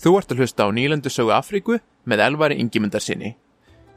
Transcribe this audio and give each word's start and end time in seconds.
Þú 0.00 0.14
ert 0.16 0.30
að 0.32 0.38
hlusta 0.40 0.64
á 0.64 0.68
nýlendu 0.72 1.10
sögu 1.12 1.34
Afríku 1.36 1.76
með 2.08 2.22
elvari 2.24 2.56
yngjumundar 2.62 3.04
sinni. 3.04 3.34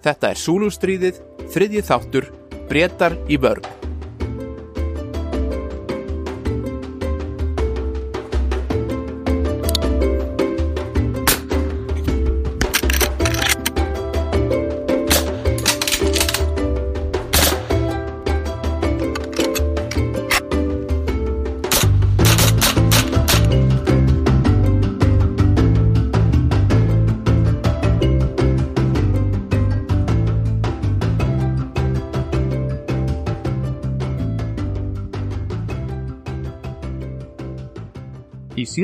Þetta 0.04 0.33
er 0.33 0.42
Súlustríðið, 0.42 1.22
þriðji 1.54 1.83
þáttur, 1.88 2.28
breytar 2.68 3.16
í 3.32 3.40
vörg. 3.40 3.92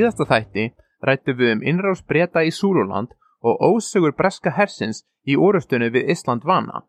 Síðasta 0.00 0.24
þætti 0.24 0.70
rættu 1.04 1.34
við 1.36 1.54
um 1.56 1.64
innrás 1.64 2.00
breyta 2.08 2.44
í 2.44 2.52
Súluland 2.52 3.12
og 3.44 3.60
ósögur 3.60 4.14
breska 4.16 4.52
hersins 4.56 5.04
í 5.28 5.36
orustunni 5.36 5.90
við 5.92 6.10
Ísland 6.14 6.44
vana. 6.44 6.84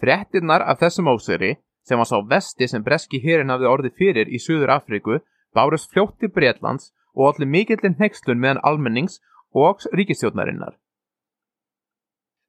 Frettinnar 0.00 0.64
af 0.64 0.80
þessum 0.80 1.10
ósögri, 1.12 1.56
sem 1.84 1.98
var 2.00 2.08
sá 2.08 2.16
vesti 2.28 2.68
sem 2.68 2.84
breski 2.84 3.20
hérin 3.20 3.52
hafði 3.52 3.68
orðið 3.68 3.96
fyrir 4.00 4.28
í 4.28 4.40
Suður 4.40 4.72
Afríku, 4.76 5.20
bárust 5.52 5.90
fljótti 5.92 6.28
Breitlands 6.28 6.92
og 7.14 7.34
allir 7.34 7.48
mikillin 7.48 7.98
hegslun 8.00 8.40
meðan 8.40 8.62
almennings 8.64 9.20
og 9.52 9.84
ríkistjóðnarinnar. 9.92 10.78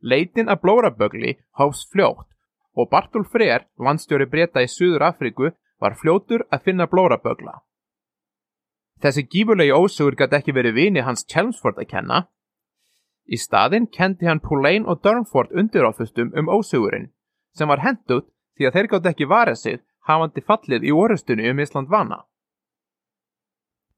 Leitin 0.02 0.50
að 0.50 0.62
Blórabögli 0.64 1.38
háfs 1.60 1.84
fljótt 1.92 2.28
og 2.76 2.88
Bartól 2.90 3.26
Freyr, 3.28 3.68
landstjóri 3.78 4.30
breyta 4.32 4.64
í 4.64 4.70
Suður 4.72 5.10
Afríku, 5.12 5.52
var 5.82 5.98
fljótur 6.00 6.46
að 6.52 6.64
finna 6.70 6.88
Blórabögla. 6.88 7.60
Þessi 9.02 9.24
gífurlegi 9.26 9.74
ósugur 9.74 10.16
gæti 10.18 10.38
ekki 10.38 10.54
verið 10.54 10.78
vini 10.78 11.02
hans 11.06 11.26
Chelmsford 11.26 11.80
að 11.82 11.90
kenna. 11.90 12.20
Í 13.26 13.38
staðinn 13.38 13.88
kendi 13.90 14.28
hann 14.30 14.42
Pulain 14.44 14.86
og 14.86 15.02
Durnford 15.06 15.54
undiráfustum 15.58 16.34
um 16.38 16.50
ósugurinn, 16.52 17.10
sem 17.56 17.70
var 17.70 17.82
hendut 17.82 18.28
því 18.58 18.68
að 18.68 18.76
þeir 18.76 18.90
gátt 18.92 19.10
ekki 19.12 19.30
varað 19.32 19.58
sig 19.62 19.80
hafandi 20.10 20.44
fallið 20.46 20.86
í 20.86 20.92
orustunni 20.94 21.50
um 21.50 21.62
Ísland 21.64 21.90
vana. 21.90 22.26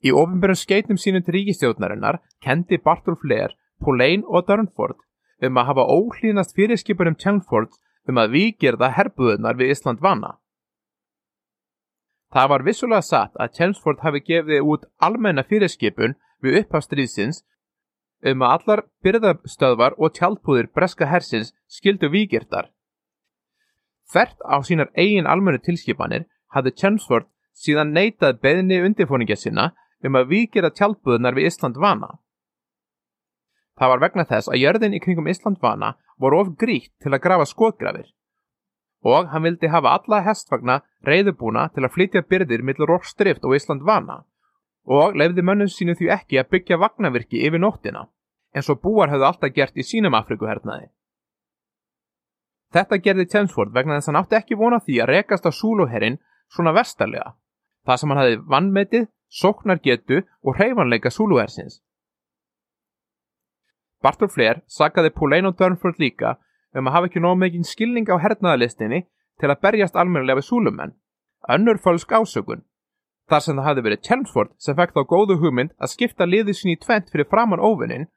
Í 0.04 0.12
ofinbjörnum 0.12 0.60
skeitum 0.60 1.00
sínum 1.00 1.24
til 1.24 1.38
ríkistjóðnarinnar 1.38 2.20
kendi 2.44 2.78
Bartolf 2.78 3.24
Lear, 3.24 3.56
Pulain 3.80 4.24
og 4.28 4.48
Durnford 4.48 5.00
um 5.44 5.60
að 5.60 5.70
hafa 5.72 5.88
óhlýðnast 5.98 6.56
fyrirskipunum 6.56 7.20
Chelmsford 7.20 7.76
um 8.08 8.20
að 8.20 8.36
viðgerða 8.38 8.92
herbuðunar 8.98 9.60
við 9.60 9.76
Ísland 9.76 10.04
vana. 10.04 10.38
Það 12.34 12.50
var 12.50 12.64
vissulega 12.66 13.06
satt 13.06 13.36
að 13.38 13.52
Chelmsford 13.58 14.00
hafi 14.02 14.24
gefið 14.26 14.70
út 14.74 14.88
almenna 15.06 15.44
fyrirskipun 15.46 16.16
við 16.42 16.64
upphafstríðsins 16.64 17.44
um 18.32 18.46
að 18.46 18.54
allar 18.56 18.82
byrðastöðvar 19.06 19.98
og 20.00 20.16
tjálpúðir 20.18 20.72
breska 20.74 21.06
hersins 21.12 21.54
skildu 21.70 22.10
víkirtar. 22.10 22.72
Fert 24.10 24.40
á 24.42 24.58
sínar 24.66 24.90
eigin 24.98 25.30
almennu 25.30 25.62
tilskipanir 25.62 26.26
hafði 26.56 26.74
Chelmsford 26.82 27.30
síðan 27.54 27.94
neitað 27.94 28.42
beðni 28.42 28.82
undirfóningja 28.82 29.38
sinna 29.38 29.70
um 30.04 30.18
að 30.18 30.34
víkira 30.34 30.74
tjálpúðunar 30.74 31.38
við 31.38 31.52
Ísland 31.52 31.78
vana. 31.78 32.10
Það 33.78 33.94
var 33.94 34.04
vegna 34.08 34.26
þess 34.26 34.50
að 34.50 34.62
jörðin 34.64 34.98
í 34.98 35.04
kringum 35.06 35.30
Ísland 35.30 35.62
vana 35.62 35.94
voru 36.18 36.42
of 36.42 36.54
gríkt 36.58 36.96
til 37.02 37.14
að 37.14 37.24
grafa 37.28 37.46
skotgrafir 37.50 38.10
og 39.04 39.30
hann 39.32 39.44
vildi 39.44 39.68
hafa 39.68 39.98
alla 39.98 40.22
hestvagna 40.24 40.80
reyðubúna 41.08 41.68
til 41.76 41.84
að 41.84 41.94
flytja 41.96 42.24
byrðir 42.24 42.64
millir 42.64 42.90
Rokkstrift 42.90 43.44
og 43.44 43.56
Ísland 43.58 43.84
vana 43.88 44.24
og 44.84 45.16
lefði 45.20 45.44
mönnum 45.48 45.72
sínu 45.72 45.96
því 46.00 46.10
ekki 46.16 46.40
að 46.40 46.50
byggja 46.56 46.80
vagnavirki 46.80 47.44
yfir 47.48 47.62
nóttina 47.64 48.08
eins 48.54 48.70
og 48.70 48.82
búar 48.84 49.12
hefðu 49.12 49.28
alltaf 49.28 49.54
gert 49.56 49.78
í 49.78 49.86
sínum 49.86 50.16
Afrikuhernaði. 50.18 50.92
Þetta 52.74 53.00
gerði 53.06 53.26
Tjensford 53.30 53.74
vegna 53.74 53.98
þess 53.98 54.10
að 54.10 54.14
hann 54.14 54.22
átti 54.24 54.38
ekki 54.40 54.58
vona 54.58 54.80
því 54.82 55.00
að 55.02 55.12
rekast 55.12 55.46
á 55.46 55.52
Súluherrin 55.54 56.20
svona 56.54 56.74
vestarlega, 56.74 57.34
það 57.86 58.00
sem 58.00 58.14
hann 58.14 58.22
hafi 58.22 58.38
vannmetið, 58.54 59.08
sóknargetu 59.30 60.22
og 60.44 60.58
hreyfanleika 60.58 61.10
Súluhersins. 61.14 61.82
Bartur 64.04 64.30
Flair 64.30 64.62
sagaði 64.68 65.14
Pulain 65.16 65.48
og 65.48 65.58
Durnford 65.58 66.02
líka 66.02 66.36
um 66.74 66.88
að 66.88 66.96
hafa 66.96 67.10
ekki 67.10 67.22
nóg 67.24 67.38
megin 67.38 67.66
skilning 67.68 68.10
á 68.10 68.18
hernaðalistinni 68.18 69.04
til 69.40 69.50
að 69.50 69.62
berjast 69.66 69.96
almennilega 69.96 70.40
við 70.42 70.50
súlumenn. 70.50 70.96
Önnur 71.50 71.80
fölsk 71.84 72.12
ásökun. 72.12 72.64
Þar 73.30 73.42
sem 73.44 73.58
það 73.58 73.68
hafði 73.68 73.84
verið 73.86 74.04
Chelmsford 74.08 74.52
sem 74.60 74.76
fekk 74.76 74.96
þá 74.96 75.02
góðu 75.14 75.38
hugmynd 75.40 75.74
að 75.80 75.94
skipta 75.94 76.28
liðið 76.28 76.58
sinni 76.60 76.76
í 76.78 76.82
tvent 76.82 77.12
fyrir 77.12 77.30
framann 77.32 77.64
óvinnin 77.64 78.10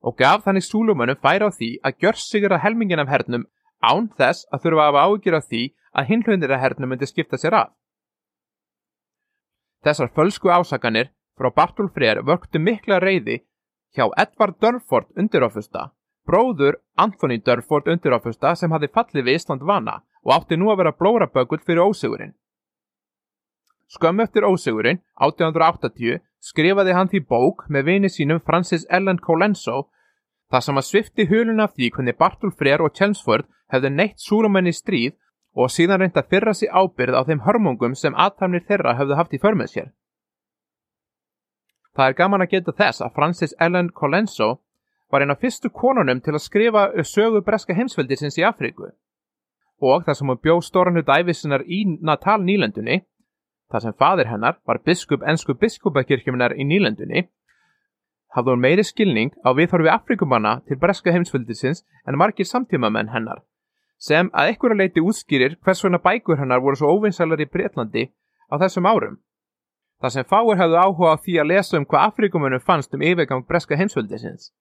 og 0.00 0.16
gaf 0.16 0.44
þannig 0.46 0.64
súlumönnum 0.64 1.20
færa 1.20 1.50
á 1.50 1.50
því 1.52 1.70
að 1.84 1.98
gjör 2.02 2.20
sigur 2.22 2.54
að 2.54 2.64
helmingin 2.64 3.02
af 3.02 3.10
hernum 3.12 3.44
án 3.82 4.08
þess 4.18 4.46
að 4.52 4.64
þurfa 4.64 4.84
að 4.84 4.88
hafa 4.88 5.04
ágjur 5.08 5.36
af 5.38 5.48
því 5.50 5.62
að 5.98 6.08
hinlunir 6.12 6.54
af 6.54 6.62
hernum 6.62 6.92
myndi 6.92 7.06
skipta 7.06 7.38
sér 7.38 7.58
af. 7.58 7.70
Þessar 9.84 10.10
fölsku 10.14 10.50
ásakanir 10.50 11.12
frá 11.38 11.50
Bartól 11.54 11.90
Freyr 11.94 12.22
vöktu 12.26 12.58
mikla 12.58 12.98
reyði 13.02 13.42
hjá 13.94 14.08
Edvard 14.16 14.58
Dörford 14.62 15.12
undirofusta 15.16 15.90
bróður 16.28 16.78
Anthony 17.00 17.38
Durford 17.40 17.88
undiráfusta 17.88 18.54
sem 18.56 18.72
hafði 18.74 18.92
fallið 18.92 19.26
við 19.26 19.38
Ísland 19.40 19.64
vana 19.64 20.02
og 20.24 20.34
átti 20.36 20.58
nú 20.60 20.68
að 20.72 20.82
vera 20.82 20.96
blóraböggull 21.00 21.64
fyrir 21.64 21.86
ósigurinn. 21.88 22.34
Skömm 23.88 24.20
eftir 24.20 24.44
ósigurinn, 24.44 25.00
1880, 25.16 26.20
skrifaði 26.44 26.96
hann 26.96 27.08
því 27.08 27.22
bók 27.24 27.64
með 27.72 27.86
vini 27.88 28.10
sínum 28.12 28.42
Francis 28.44 28.84
Ellen 28.92 29.20
Colenso 29.24 29.86
þar 30.52 30.64
sem 30.64 30.80
að 30.80 30.88
svifti 30.88 31.26
hulun 31.30 31.64
af 31.64 31.72
því 31.76 31.88
hvernig 31.94 32.18
Bartol 32.20 32.52
Freyr 32.52 32.84
og 32.84 32.92
Chelmsford 32.96 33.48
hefði 33.72 33.94
neitt 33.94 34.20
súrumenni 34.20 34.74
stríð 34.76 35.16
og 35.56 35.72
síðan 35.72 36.02
reynda 36.02 36.22
fyrra 36.28 36.54
sig 36.54 36.68
ábyrð 36.68 37.16
á 37.16 37.22
þeim 37.24 37.42
hörmungum 37.46 37.96
sem 37.96 38.16
aðtæmnir 38.16 38.66
þeirra 38.68 38.96
hefðu 39.00 39.16
haft 39.18 39.34
í 39.34 39.40
förmið 39.42 39.72
sér. 39.72 39.88
Það 41.96 42.06
er 42.06 42.18
gaman 42.20 42.44
að 42.44 42.52
geta 42.52 42.76
þess 42.78 43.02
að 43.02 43.14
Francis 43.16 43.54
Ellen 43.58 43.88
Colenso 43.90 44.60
var 45.12 45.24
eina 45.24 45.36
fyrstu 45.36 45.70
konunum 45.70 46.20
til 46.20 46.34
að 46.36 46.44
skrifa 46.44 46.88
sögu 47.04 47.40
breska 47.44 47.74
heimsveldisins 47.74 48.38
í 48.38 48.44
Afríku 48.44 48.90
og 49.80 50.04
þar 50.04 50.16
sem 50.18 50.30
hún 50.30 50.40
bjó 50.42 50.58
stóran 50.64 50.98
hlut 50.98 51.10
æfisinnar 51.12 51.62
í 51.66 51.84
Natal 52.02 52.40
nýlendunni, 52.42 53.02
þar 53.70 53.84
sem 53.84 53.94
fadir 53.94 54.30
hennar 54.30 54.58
var 54.66 54.80
biskup 54.84 55.22
ennsku 55.22 55.54
biskupakirkjuminar 55.54 56.56
í 56.58 56.66
nýlendunni, 56.66 57.28
hafði 58.34 58.54
hún 58.54 58.64
meiri 58.64 58.84
skilning 58.84 59.30
á 59.46 59.54
viðhorfi 59.54 59.92
Afrikumanna 59.92 60.58
til 60.66 60.80
breska 60.82 61.14
heimsveldisins 61.14 61.84
en 62.06 62.18
margir 62.18 62.48
samtímamenn 62.48 63.12
hennar, 63.14 63.44
sem 63.98 64.30
að 64.34 64.52
einhverja 64.52 64.82
leiti 64.82 65.04
útskýrir 65.04 65.56
hvers 65.62 65.84
vegna 65.84 66.02
bækur 66.02 66.42
hennar 66.42 66.62
voru 66.64 66.78
svo 66.78 66.92
óvinnsalar 66.98 67.40
í 67.40 67.46
Breitlandi 67.46 68.08
á 68.50 68.54
þessum 68.58 68.86
árum. 68.86 69.18
Þar 70.02 70.14
sem 70.14 70.26
fáir 70.26 70.58
hafðu 70.60 70.78
áhuga 70.78 71.14
á 71.14 71.22
því 71.22 71.40
að 71.40 71.50
lesa 71.50 71.78
um 71.78 71.86
hvað 71.86 72.10
Afrikumannum 72.12 72.62
fannst 72.62 72.94
um 72.94 73.02
yfirgang 73.02 73.46
breska 73.46 73.78
heimsveldisins. 73.78 74.52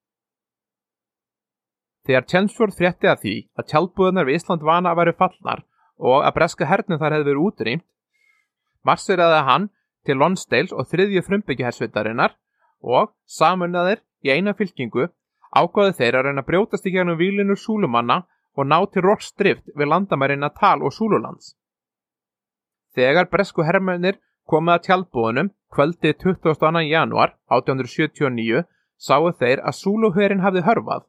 Þegar 2.08 2.28
Chelmsford 2.32 2.76
frétti 2.78 3.10
að 3.12 3.24
því 3.24 3.36
að 3.60 3.68
tjálbúðunar 3.72 4.28
við 4.28 4.38
Ísland 4.40 4.62
vana 4.64 4.94
að 4.94 5.00
veru 5.02 5.14
fallnar 5.20 5.64
og 5.98 6.24
að 6.24 6.36
breska 6.38 6.68
hernum 6.70 7.00
þar 7.02 7.18
hefði 7.18 7.28
verið 7.28 7.48
útrýmt, 7.50 7.86
marseraði 8.88 9.42
hann 9.50 9.66
til 10.08 10.16
Lonsdales 10.22 10.72
og 10.72 10.88
þriðju 10.88 11.24
frumbyggjahersveitarinnar 11.28 12.38
og 12.80 13.12
samunnaðir 13.28 14.00
í 14.24 14.32
eina 14.32 14.54
fylkingu 14.56 15.10
ákvaði 15.52 15.98
þeir 16.00 16.20
að 16.20 16.30
reyna 16.30 16.44
að 16.46 16.50
brjótast 16.52 16.88
í 16.88 16.94
gegnum 16.96 17.20
výlinur 17.20 17.60
súlumanna 17.60 18.22
og 18.56 18.70
ná 18.72 18.78
til 18.94 19.04
rokkstrift 19.04 19.68
við 19.76 19.92
landamæri 19.92 20.40
Natal 20.40 20.80
og 20.82 20.96
Súlulands. 20.96 21.58
Þegar 22.96 23.28
bresku 23.30 23.68
herrmennir 23.68 24.22
komið 24.48 24.78
að 24.78 24.86
tjálbúðunum 24.88 25.52
kvöldi 25.76 26.16
22. 26.24 26.88
januar 26.88 27.36
1879 27.52 28.64
sáu 28.98 29.30
þeir 29.36 29.62
að 29.62 29.78
Súluhörin 29.82 30.42
hafði 30.46 30.64
hörfað 30.66 31.06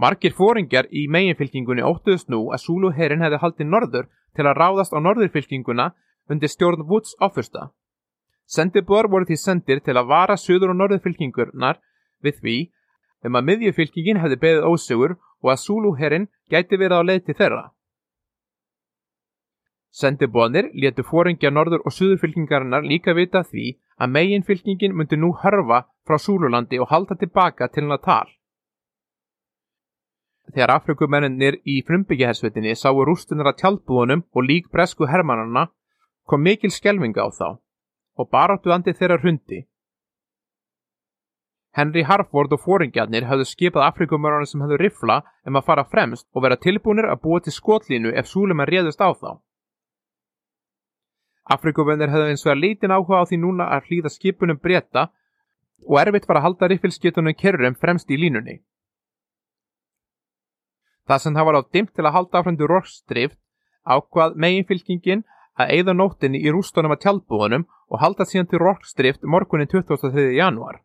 Margir 0.00 0.32
fóringjar 0.32 0.86
í 0.96 1.02
meginfylkingunni 1.12 1.84
óttuðust 1.84 2.30
nú 2.32 2.46
að 2.54 2.62
Súluherin 2.62 3.20
hefði 3.20 3.40
haldið 3.42 3.68
norður 3.68 4.06
til 4.36 4.46
að 4.46 4.56
ráðast 4.56 4.94
á 4.96 4.98
norðurfylkinguna 5.04 5.90
undir 6.32 6.48
stjórn 6.48 6.86
Woods 6.88 7.12
áfyrsta. 7.20 7.66
Sendibor 8.48 9.10
voru 9.12 9.28
því 9.28 9.36
sendir 9.42 9.82
til 9.84 9.98
að 10.00 10.08
vara 10.14 10.38
söður 10.40 10.72
og 10.72 10.80
norðurfylkingunar 10.80 11.82
við 12.24 12.40
því 12.40 12.56
um 13.28 13.36
að 13.36 13.46
miðjufylkingin 13.50 14.22
hefði 14.24 14.40
beðið 14.46 14.70
ósugur 14.70 15.16
og 15.42 15.52
að 15.52 15.62
Súluherin 15.66 16.26
gæti 16.48 16.80
verið 16.80 17.04
á 17.04 17.08
leið 17.10 17.22
til 17.26 17.38
þeirra. 17.42 17.62
Sendibóðnir 20.00 20.72
letu 20.72 21.04
fóringja 21.04 21.52
norður 21.52 21.84
og 21.84 21.92
söðurfylkingarinnar 21.92 22.88
líka 22.88 23.12
vita 23.12 23.44
því 23.44 23.74
að 24.00 24.12
megin 24.16 24.48
fylkingin 24.48 24.96
myndi 24.96 25.20
nú 25.20 25.34
hörfa 25.44 25.84
frá 26.08 26.16
Súlulandi 26.16 26.80
og 26.80 26.88
halda 26.88 27.20
tilbaka 27.20 27.68
til 27.68 27.90
Natal. 27.90 28.30
Þegar 30.50 30.72
Afrikumennir 30.74 31.60
í 31.68 31.80
frumbyggjahersvetinni 31.86 32.74
sáu 32.78 33.04
rústunar 33.06 33.52
að 33.52 33.60
tjaldbúðunum 33.62 34.24
og 34.34 34.46
lík 34.46 34.70
bresku 34.74 35.06
hermannarna 35.06 35.68
kom 36.26 36.42
mikil 36.42 36.72
skelvinga 36.74 37.22
á 37.22 37.28
þá 37.30 37.48
og 38.18 38.30
baráttu 38.34 38.72
andi 38.74 38.94
þeirra 38.96 39.20
hrundi. 39.22 39.60
Henry 41.76 42.02
Harford 42.02 42.52
og 42.56 42.64
fóringjarnir 42.64 43.28
hafðu 43.30 43.46
skipað 43.46 43.86
Afrikumörðunum 43.92 44.48
sem 44.50 44.64
hafðu 44.64 44.78
rifla 44.80 45.20
um 45.46 45.58
að 45.60 45.66
fara 45.68 45.84
fremst 45.86 46.26
og 46.34 46.42
vera 46.42 46.58
tilbúinir 46.58 47.06
að 47.06 47.22
búa 47.22 47.40
til 47.44 47.54
skotlínu 47.54 48.10
ef 48.10 48.26
Súlumenn 48.26 48.68
réðust 48.70 48.98
á 48.98 49.10
þá. 49.14 49.38
Afrikumennir 51.54 52.10
hafðu 52.10 52.32
eins 52.32 52.42
og 52.46 52.52
að 52.52 52.62
lítinn 52.64 52.94
áhuga 52.94 53.22
á 53.22 53.24
því 53.26 53.38
núna 53.44 53.70
að 53.76 53.86
hlýða 53.86 54.14
skipunum 54.16 54.58
breyta 54.58 55.06
og 55.86 56.00
erfitt 56.02 56.26
var 56.28 56.40
að 56.40 56.46
halda 56.48 56.68
riffilskitunum 56.70 57.38
kerrum 57.38 57.78
fremst 57.78 58.10
í 58.10 58.18
línunni. 58.18 58.58
Það 61.08 61.22
sem 61.22 61.36
það 61.36 61.46
var 61.48 61.58
á 61.58 61.62
dimt 61.72 61.92
til 61.94 62.06
að 62.06 62.14
halda 62.16 62.40
áframdu 62.40 62.68
rorstrift 62.70 63.38
ákvað 63.84 64.36
meginfylkingin 64.36 65.24
að 65.60 65.72
eigða 65.74 65.94
nóttinni 65.96 66.40
í 66.40 66.52
rústunum 66.52 66.94
að 66.94 67.02
tjaldbúðunum 67.04 67.66
og 67.90 68.00
halda 68.00 68.26
síðan 68.28 68.48
til 68.50 68.60
rorstrift 68.62 69.24
morgunin 69.24 69.68
23. 69.68 70.30
januar. 70.36 70.80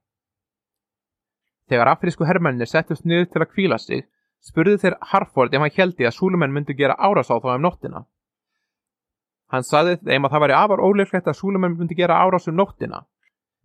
Þegar 1.69 1.91
afrísku 1.95 2.25
herrmennir 2.25 2.69
settust 2.69 3.06
niður 3.06 3.29
til 3.31 3.41
að 3.41 3.51
kvíla 3.53 3.77
sig, 3.81 4.06
spurði 4.41 4.77
þeir 4.83 4.97
Harford 5.12 5.53
ef 5.53 5.63
hann 5.63 5.77
heldi 5.77 6.06
að 6.06 6.17
súlumenn 6.17 6.53
myndu 6.53 6.75
gera 6.77 6.97
árás 6.97 7.31
á 7.33 7.38
þá 7.41 7.56
um 7.56 7.65
nóttina. 7.65 8.06
Hann 9.50 9.65
saði 9.65 9.97
þeim 10.01 10.25
að 10.25 10.33
það 10.33 10.44
væri 10.44 10.56
afar 10.57 10.81
óleiklegt 10.81 11.27
að 11.29 11.39
súlumenn 11.39 11.77
myndi 11.77 11.97
gera 11.97 12.19
árás 12.21 12.47
um 12.50 12.57
nóttina, 12.57 13.06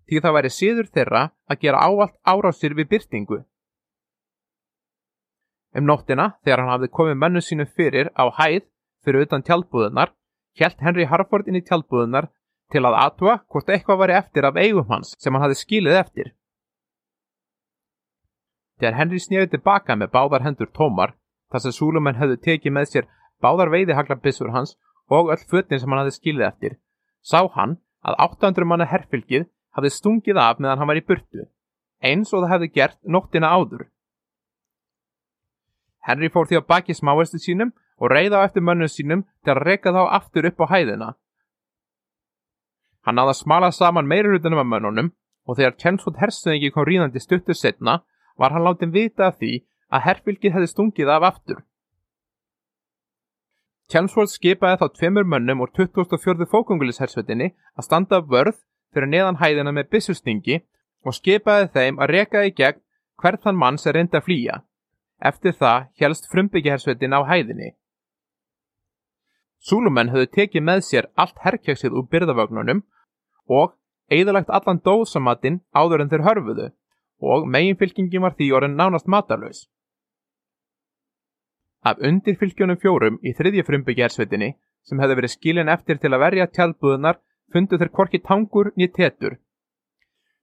því 0.09 0.21
það 0.25 0.37
væri 0.37 0.51
síður 0.57 0.91
þeirra 0.95 1.23
að 1.49 1.61
gera 1.65 1.85
ávalt 1.85 2.17
árásir 2.25 2.77
við 2.77 2.91
byrtingu. 2.95 3.41
Um 5.77 5.87
nóttina, 5.87 6.33
þegar 6.43 6.65
hann 6.65 6.73
hafði 6.75 6.91
komið 6.99 7.19
mennu 7.23 7.41
sínu 7.45 7.67
fyrir 7.71 8.11
á 8.19 8.27
hæð 8.41 8.65
fyrir 9.05 9.27
utan 9.27 9.45
tjaldbúðunar, 9.47 10.13
helt 10.59 10.83
Henry 10.83 11.07
Harford 11.07 11.49
inn 11.49 11.61
í 11.61 11.65
tjaldbúðunar 11.65 12.29
til 12.71 12.83
að 12.87 12.99
atua 13.05 13.37
hvort 13.51 13.71
eitthvað 13.71 14.03
væri 14.03 14.17
eftir 14.19 14.47
af 14.47 14.59
eigum 14.59 14.89
hans 14.91 15.15
sem 15.19 15.35
hann 15.35 15.45
hafði 15.45 15.61
skilið 15.61 15.99
eftir. 16.01 16.33
Þegar 18.81 18.99
Henry 18.99 19.21
snýrið 19.21 19.55
tilbaka 19.55 19.97
með 19.97 20.13
báðar 20.15 20.45
hendur 20.47 20.71
tómar, 20.77 21.15
þar 21.53 21.65
sem 21.65 21.77
súlumenn 21.77 22.19
hefðu 22.19 22.39
tekið 22.47 22.77
með 22.77 22.91
sér 22.91 23.09
báðar 23.43 23.73
veiðihaglabissur 23.75 24.53
hans 24.55 24.77
og 25.11 25.33
öll 25.35 25.47
fötnin 25.51 25.81
sem 25.83 25.91
hann 25.91 26.03
hafði 26.03 26.17
skilið 26.17 26.47
eftir, 26.49 26.77
sá 27.23 27.45
hann 27.57 27.79
að 28.07 28.19
800 28.27 28.69
manna 28.69 28.89
herfylgið 28.89 29.49
hafði 29.77 29.91
stungið 29.95 30.41
af 30.41 30.61
meðan 30.61 30.81
hann 30.81 30.91
var 30.91 31.01
í 31.01 31.07
burtu, 31.07 31.47
eins 32.01 32.33
og 32.33 32.45
það 32.45 32.53
hefði 32.55 32.71
gert 32.79 32.99
nóttina 33.05 33.51
áður. 33.53 33.89
Henry 36.07 36.31
fór 36.33 36.49
því 36.49 36.61
á 36.61 36.69
baki 36.69 36.95
smáestu 36.97 37.39
sínum 37.39 37.73
og 38.01 38.11
reyða 38.11 38.41
á 38.41 38.47
eftir 38.49 38.65
mönnum 38.65 38.89
sínum 38.89 39.25
til 39.45 39.55
að 39.55 39.63
reyka 39.69 39.93
þá 39.93 40.03
aftur 40.19 40.49
upp 40.49 40.61
á 40.65 40.67
hæðina. 40.73 41.09
Hann 43.05 43.17
náða 43.17 43.35
smala 43.35 43.71
saman 43.73 44.09
meirur 44.09 44.41
af 44.41 44.67
mönnunum 44.67 45.13
og 45.47 45.57
þegar 45.57 45.77
Chenswood 45.81 46.21
herstöðingi 46.21 46.71
kom 46.71 46.85
ríðandi 46.85 47.21
stuttur 47.21 47.55
setna 47.55 48.03
var 48.37 48.53
hann 48.53 48.65
látið 48.65 48.93
vita 48.93 49.27
af 49.29 49.39
því 49.41 49.65
að 49.91 50.05
herfylgið 50.07 50.55
hefði 50.55 50.71
stungið 50.73 51.09
af 51.09 51.27
aftur. 51.31 51.61
Chelmsford 53.91 54.31
skipaði 54.31 54.79
þá 54.81 54.87
tveimur 54.95 55.27
mönnum 55.27 55.65
úr 55.65 55.71
2004. 55.75 56.47
fókungulishersvetinni 56.47 57.49
að 57.75 57.87
standa 57.87 58.21
vörð 58.23 58.61
fyrir 58.95 59.11
neðan 59.11 59.41
hæðina 59.41 59.73
með 59.75 59.91
byssustingi 59.95 60.61
og 61.03 61.17
skipaði 61.17 61.71
þeim 61.75 61.99
að 61.99 62.13
reka 62.15 62.45
í 62.47 62.53
gegn 62.55 62.79
hvert 63.21 63.43
þann 63.43 63.59
mann 63.59 63.79
sem 63.83 63.97
reyndi 63.97 64.17
að 64.17 64.27
flýja. 64.29 64.61
Eftir 65.21 65.53
það 65.53 65.91
helst 66.01 66.31
frumbyggjahersvetin 66.33 67.13
á 67.13 67.21
hæðinni. 67.29 67.75
Súlumenn 69.61 70.09
höfðu 70.13 70.31
tekið 70.37 70.65
með 70.65 70.85
sér 70.87 71.11
allt 71.21 71.43
herrkjöksið 71.45 71.93
úr 71.93 72.07
byrðavögnunum 72.13 72.81
og 73.53 73.75
eðalagt 74.09 74.49
allan 74.49 74.81
dóðsamatinn 74.81 75.61
áður 75.77 76.05
en 76.05 76.13
þeir 76.13 76.25
hörfuðu 76.29 76.71
og 77.21 77.45
meginfylkingin 77.53 78.25
var 78.25 78.33
því 78.39 78.49
orðin 78.57 78.79
nánast 78.81 79.11
matarlaus. 79.13 79.67
Af 81.85 82.01
undirfylgjónum 82.01 82.81
fjórum 82.81 83.21
í 83.21 83.35
þriðja 83.37 83.67
frumbyggjarsveitinni 83.69 84.55
sem 84.89 85.01
hefði 85.01 85.19
verið 85.21 85.35
skilin 85.35 85.73
eftir 85.73 86.01
til 86.01 86.13
að 86.15 86.23
verja 86.25 86.49
tjálbúðunar 86.49 87.21
fundu 87.53 87.77
þeir 87.77 87.93
korki 87.93 88.21
tangur 88.25 88.73
nýtt 88.77 88.97
tetur. 88.97 89.37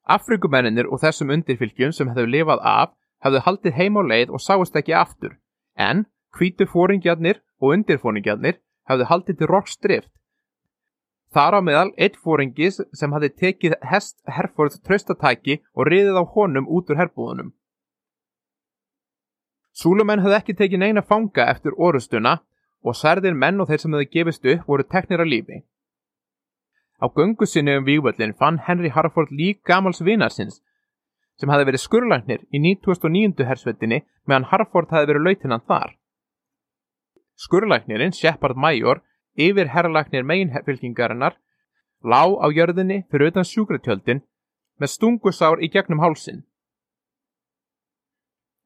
Afrikumenninir 0.05 0.87
og 0.87 1.01
þessum 1.01 1.33
undirfylgjum 1.35 1.93
sem 1.93 2.09
hefðu 2.13 2.29
lifað 2.29 2.61
af 2.63 2.93
hefðu 3.23 3.43
haldið 3.45 3.77
heim 3.79 3.97
á 3.99 4.01
leið 4.11 4.33
og 4.35 4.43
sáist 4.43 4.77
ekki 4.77 4.95
aftur, 4.97 5.37
en 5.75 6.05
hvítu 6.37 6.67
fóringjarnir 6.69 7.41
og 7.61 7.73
undirfóringjarnir 7.77 8.59
hefðu 8.89 9.09
haldið 9.11 9.39
til 9.39 9.51
rockstrift. 9.51 10.11
Þar 11.33 11.59
á 11.59 11.61
meðal 11.61 11.89
eitt 11.99 12.15
fóringis 12.23 12.79
sem 12.95 13.13
hefði 13.13 13.29
tekið 13.41 13.77
hest 13.91 14.19
herfórið 14.31 14.79
tröstatæki 14.87 15.59
og 15.75 15.89
riðið 15.91 16.21
á 16.21 16.23
honum 16.33 16.69
út 16.71 16.91
úr 16.91 17.01
herbúðunum. 17.01 17.49
Súlumenn 19.77 20.23
höfðu 20.23 20.37
ekki 20.39 20.55
tekið 20.57 20.81
neina 20.81 21.03
fanga 21.05 21.49
eftir 21.51 21.75
orustuna 21.77 22.39
og 22.81 22.95
særðir 22.95 23.35
menn 23.35 23.59
og 23.61 23.67
þeir 23.69 23.83
sem 23.83 23.93
höfðu 23.93 24.13
gefist 24.13 24.47
upp 24.53 24.71
voru 24.71 24.85
teknir 24.87 25.21
að 25.21 25.33
lífi. 25.33 25.59
Á 26.97 27.05
göngu 27.13 27.45
sinni 27.45 27.75
um 27.77 27.85
vývöldin 27.85 28.33
fann 28.33 28.57
Henry 28.57 28.89
Harford 28.89 29.29
lík 29.29 29.61
gamals 29.67 30.01
vinarsins 30.01 30.61
sem 31.37 31.51
hefði 31.53 31.69
verið 31.69 31.83
skurlagnir 31.83 32.43
í 32.49 32.61
1909. 32.63 33.45
hersvettinni 33.45 34.01
meðan 34.25 34.47
Harford 34.51 34.91
hefði 34.93 35.13
verið 35.13 35.27
lautinnan 35.27 35.65
þar. 35.69 35.93
Skurlagnirinn, 37.37 38.15
Shepard 38.17 38.57
Major, 38.57 39.03
yfir 39.37 39.69
herrlagnir 39.69 40.25
meginfylkingarinnar, 40.25 41.37
lá 42.01 42.25
á 42.25 42.47
jörðinni 42.49 43.03
fyrir 43.11 43.31
utan 43.31 43.45
sjúkratjöldin 43.45 44.23
með 44.81 44.93
stungusár 44.93 45.61
í 45.61 45.69
gegnum 45.69 46.01
hálsin. 46.01 46.43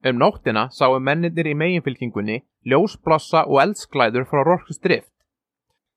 Um 0.02 0.18
nóttina 0.18 0.66
sáu 0.74 0.98
menninir 0.98 1.46
í 1.46 1.54
meginfylkingunni 1.54 2.40
ljósblossa 2.66 3.44
og 3.46 3.60
eldsklæður 3.62 4.26
frá 4.30 4.42
Rorks 4.48 4.80
drift, 4.82 5.12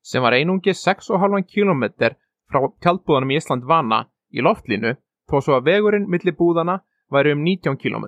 sem 0.03 0.21
var 0.21 0.35
einungi 0.37 0.75
6,5 0.75 1.47
km 1.49 1.87
frá 2.51 2.59
tjaldbúðanum 2.83 3.31
í 3.33 3.39
Ísland 3.39 3.65
vana 3.65 4.05
í 4.29 4.43
loftlínu, 4.45 4.93
þó 5.29 5.41
svo 5.41 5.57
að 5.57 5.67
vegurinn 5.69 6.09
millir 6.09 6.35
búðana 6.37 6.79
væri 7.11 7.33
um 7.35 7.43
19 7.45 7.77
km. 7.81 8.05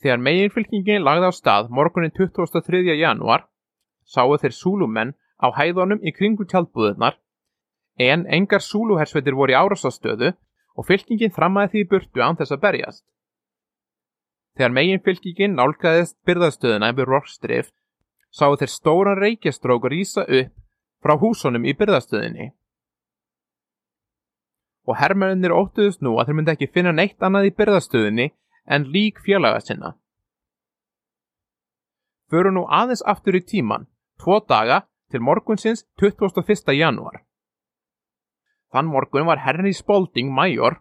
Þegar 0.00 0.22
meginfylkingin 0.24 1.04
lagði 1.04 1.28
á 1.28 1.32
stað 1.36 1.72
morgunin 1.76 2.14
23. 2.16 2.94
januar, 2.96 3.46
sáu 4.04 4.36
þeir 4.40 4.56
súlumenn 4.56 5.14
á 5.40 5.52
hæðunum 5.52 6.00
í 6.00 6.12
kringu 6.16 6.46
tjaldbúðunar, 6.48 7.18
en 8.00 8.24
engar 8.26 8.64
súluhersveitir 8.64 9.36
voru 9.36 9.52
í 9.52 9.58
árásastöðu 9.60 10.32
og 10.76 10.86
fylkingin 10.88 11.34
þrammaði 11.36 11.72
því 11.74 11.88
burtu 11.90 12.24
án 12.24 12.38
þess 12.38 12.56
að 12.56 12.62
berjast. 12.64 13.04
Þegar 14.56 14.72
meginfylkingin 14.76 15.58
nálgæðist 15.58 16.16
byrðastöðuna 16.26 16.90
yfir 16.94 17.12
Rockstrift 17.12 17.74
sáu 18.30 18.56
þeir 18.56 18.70
stóran 18.70 19.18
reykjastrók 19.18 19.86
rýsa 19.90 20.24
upp 20.24 20.54
frá 21.02 21.16
húsunum 21.18 21.66
í 21.66 21.74
byrðastöðinni. 21.76 22.50
Og 24.88 24.96
herrmennir 24.96 25.52
óttuðust 25.54 26.00
nú 26.02 26.16
að 26.18 26.30
þeir 26.30 26.38
myndi 26.38 26.52
ekki 26.54 26.70
finna 26.74 26.92
neitt 26.96 27.22
annað 27.22 27.50
í 27.50 27.56
byrðastöðinni 27.58 28.28
en 28.66 28.86
lík 28.94 29.20
fjölaga 29.24 29.60
sinna. 29.64 29.94
Föru 32.30 32.52
nú 32.54 32.66
aðeins 32.70 33.02
aftur 33.02 33.36
í 33.36 33.42
tíman, 33.42 33.88
tvo 34.20 34.38
daga 34.48 34.84
til 35.10 35.20
morgunsins 35.20 35.84
21. 35.98 36.70
januar. 36.78 37.24
Þann 38.70 38.86
morgun 38.86 39.26
var 39.26 39.42
Henry 39.42 39.72
Spalding 39.74 40.30
major 40.32 40.78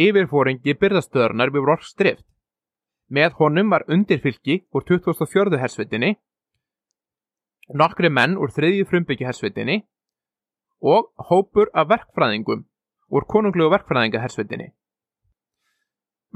yfirfóringi 0.00 0.76
byrðastöðarnar 0.80 1.52
við 1.52 1.68
Rockstrift. 1.68 2.24
Með 3.08 3.36
honum 3.38 3.70
var 3.70 3.84
undirfylki 3.92 4.62
úr 4.74 4.84
2004. 4.88 5.60
hersveitinni, 5.60 6.16
nokkri 7.74 8.10
menn 8.10 8.38
úr 8.40 8.50
þriðju 8.50 8.88
frumbyggi 8.90 9.28
hersveitinni 9.28 9.82
og 10.82 11.12
hópur 11.28 11.70
af 11.74 11.88
verkfræðingum 11.92 12.64
úr 13.10 13.26
konunglegu 13.28 13.70
verkfræðinga 13.70 14.20
hersveitinni. 14.22 14.72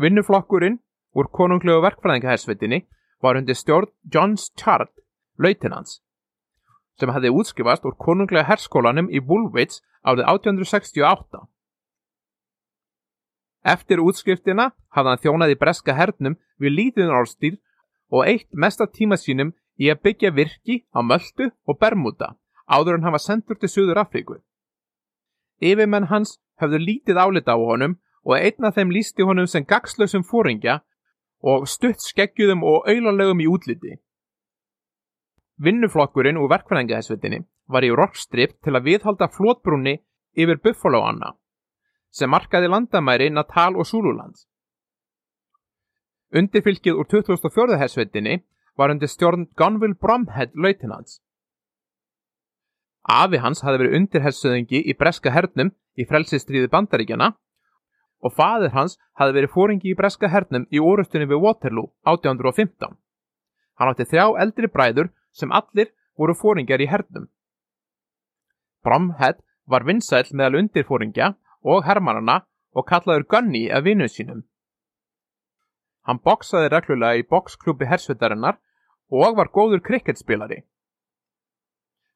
Vinnuflokkurinn 0.00 0.78
úr 1.16 1.30
konunglegu 1.34 1.82
verkfræðinga 1.84 2.30
hersveitinni 2.30 2.84
var 3.20 3.36
undir 3.36 3.58
stjórn 3.58 3.90
Johns 4.14 4.50
Chart, 4.56 4.92
lautinans, 5.38 6.00
sem 6.98 7.12
hefði 7.12 7.32
útskrifast 7.34 7.86
úr 7.88 7.96
konunglega 7.98 8.48
herskólanum 8.48 9.10
í 9.10 9.20
Woolwich 9.20 9.80
árið 10.04 10.26
1868. 10.32 11.46
Eftir 13.60 14.00
útskriftina 14.00 14.70
hafði 14.94 15.10
hann 15.10 15.24
þjónað 15.24 15.54
í 15.54 15.58
breska 15.60 15.96
hernum 15.96 16.38
við 16.56 16.76
lítinn 16.78 17.12
orðstýr 17.12 17.58
og 18.10 18.24
eitt 18.26 18.48
mest 18.52 18.80
af 18.80 18.94
tíma 18.96 19.18
sínum 19.20 19.52
í 19.76 19.90
að 19.92 20.00
byggja 20.06 20.30
virki 20.36 20.84
á 20.96 21.04
Möldu 21.04 21.50
og 21.68 21.78
Bermuda 21.80 22.36
áður 22.70 22.96
en 22.96 23.04
hann 23.04 23.16
var 23.16 23.24
sendur 23.24 23.58
til 23.58 23.68
Suður 23.68 24.00
Afríku. 24.00 24.38
Yfirmenn 25.60 26.08
hans 26.10 26.38
höfðu 26.60 26.80
lítið 26.80 27.20
álita 27.20 27.56
á 27.56 27.58
honum 27.60 27.98
og 28.24 28.36
einn 28.36 28.66
af 28.68 28.76
þeim 28.76 28.92
lísti 28.92 29.24
honum 29.24 29.48
sem 29.48 29.64
gagslausum 29.64 30.24
fóringja 30.24 30.80
og 31.40 31.68
stutt 31.68 32.04
skeggjuðum 32.04 32.64
og 32.64 32.88
auðlarlegum 32.88 33.40
í 33.40 33.48
útliti. 33.48 33.96
Vinnuflokkurinn 35.60 36.40
úr 36.40 36.48
verkfræðingahessvitinni 36.52 37.42
var 37.68 37.84
í 37.84 37.92
rockstrip 37.92 38.56
til 38.64 38.76
að 38.76 38.86
viðhalda 38.88 39.28
flótbrúni 39.32 39.98
yfir 40.36 40.60
Buffalo 40.64 41.02
Anna 41.04 41.34
sem 42.10 42.30
markaði 42.30 42.70
landamæri 42.70 43.28
Natal 43.30 43.76
og 43.78 43.86
Zululand. 43.86 44.34
Undirfylgið 46.34 46.98
úr 46.98 47.06
2004. 47.10 47.78
hessvitinni 47.78 48.40
var 48.78 48.90
undir 48.90 49.10
stjórn 49.10 49.48
Gunville 49.58 49.98
Bromhead 49.98 50.54
lautinans. 50.54 51.20
Afi 53.10 53.40
hans 53.42 53.64
hafi 53.66 53.80
verið 53.80 53.96
undirhessöðingi 53.98 54.80
í 54.86 54.94
breska 54.94 55.32
hernum 55.34 55.72
í 55.98 56.06
frelsistriði 56.06 56.70
bandaríkjana 56.70 57.32
og 58.22 58.34
fadir 58.36 58.70
hans 58.76 58.98
hafi 59.18 59.34
verið 59.34 59.54
fóringi 59.54 59.90
í 59.90 59.96
breska 59.98 60.30
hernum 60.30 60.66
í 60.70 60.78
orustunni 60.78 61.26
við 61.26 61.42
Waterloo 61.42 61.90
1815. 62.06 62.94
Hann 63.80 63.90
átti 63.90 64.06
þrjá 64.12 64.26
eldri 64.44 64.70
bræður 64.70 65.10
sem 65.32 65.50
allir 65.50 65.90
voru 66.20 66.36
fóringjar 66.36 66.84
í 66.84 66.90
hernum. 66.92 67.26
Bromhead 68.84 69.40
var 69.66 69.86
vinsæl 69.88 70.30
meðal 70.30 70.62
undirfóringja 70.62 71.34
og 71.64 71.84
hermanana 71.88 72.44
og 72.76 72.86
kallaður 72.86 73.26
Gunny 73.32 73.66
af 73.74 73.84
vinnu 73.84 74.06
sínum. 74.08 74.44
Hann 76.06 76.22
boksaði 76.24 76.70
reglulega 76.72 77.20
í 77.20 77.26
boksklúpi 77.26 77.88
hersvitarinnar 77.90 78.60
og 79.10 79.36
var 79.36 79.50
góður 79.52 79.82
krikketspilari. 79.84 80.62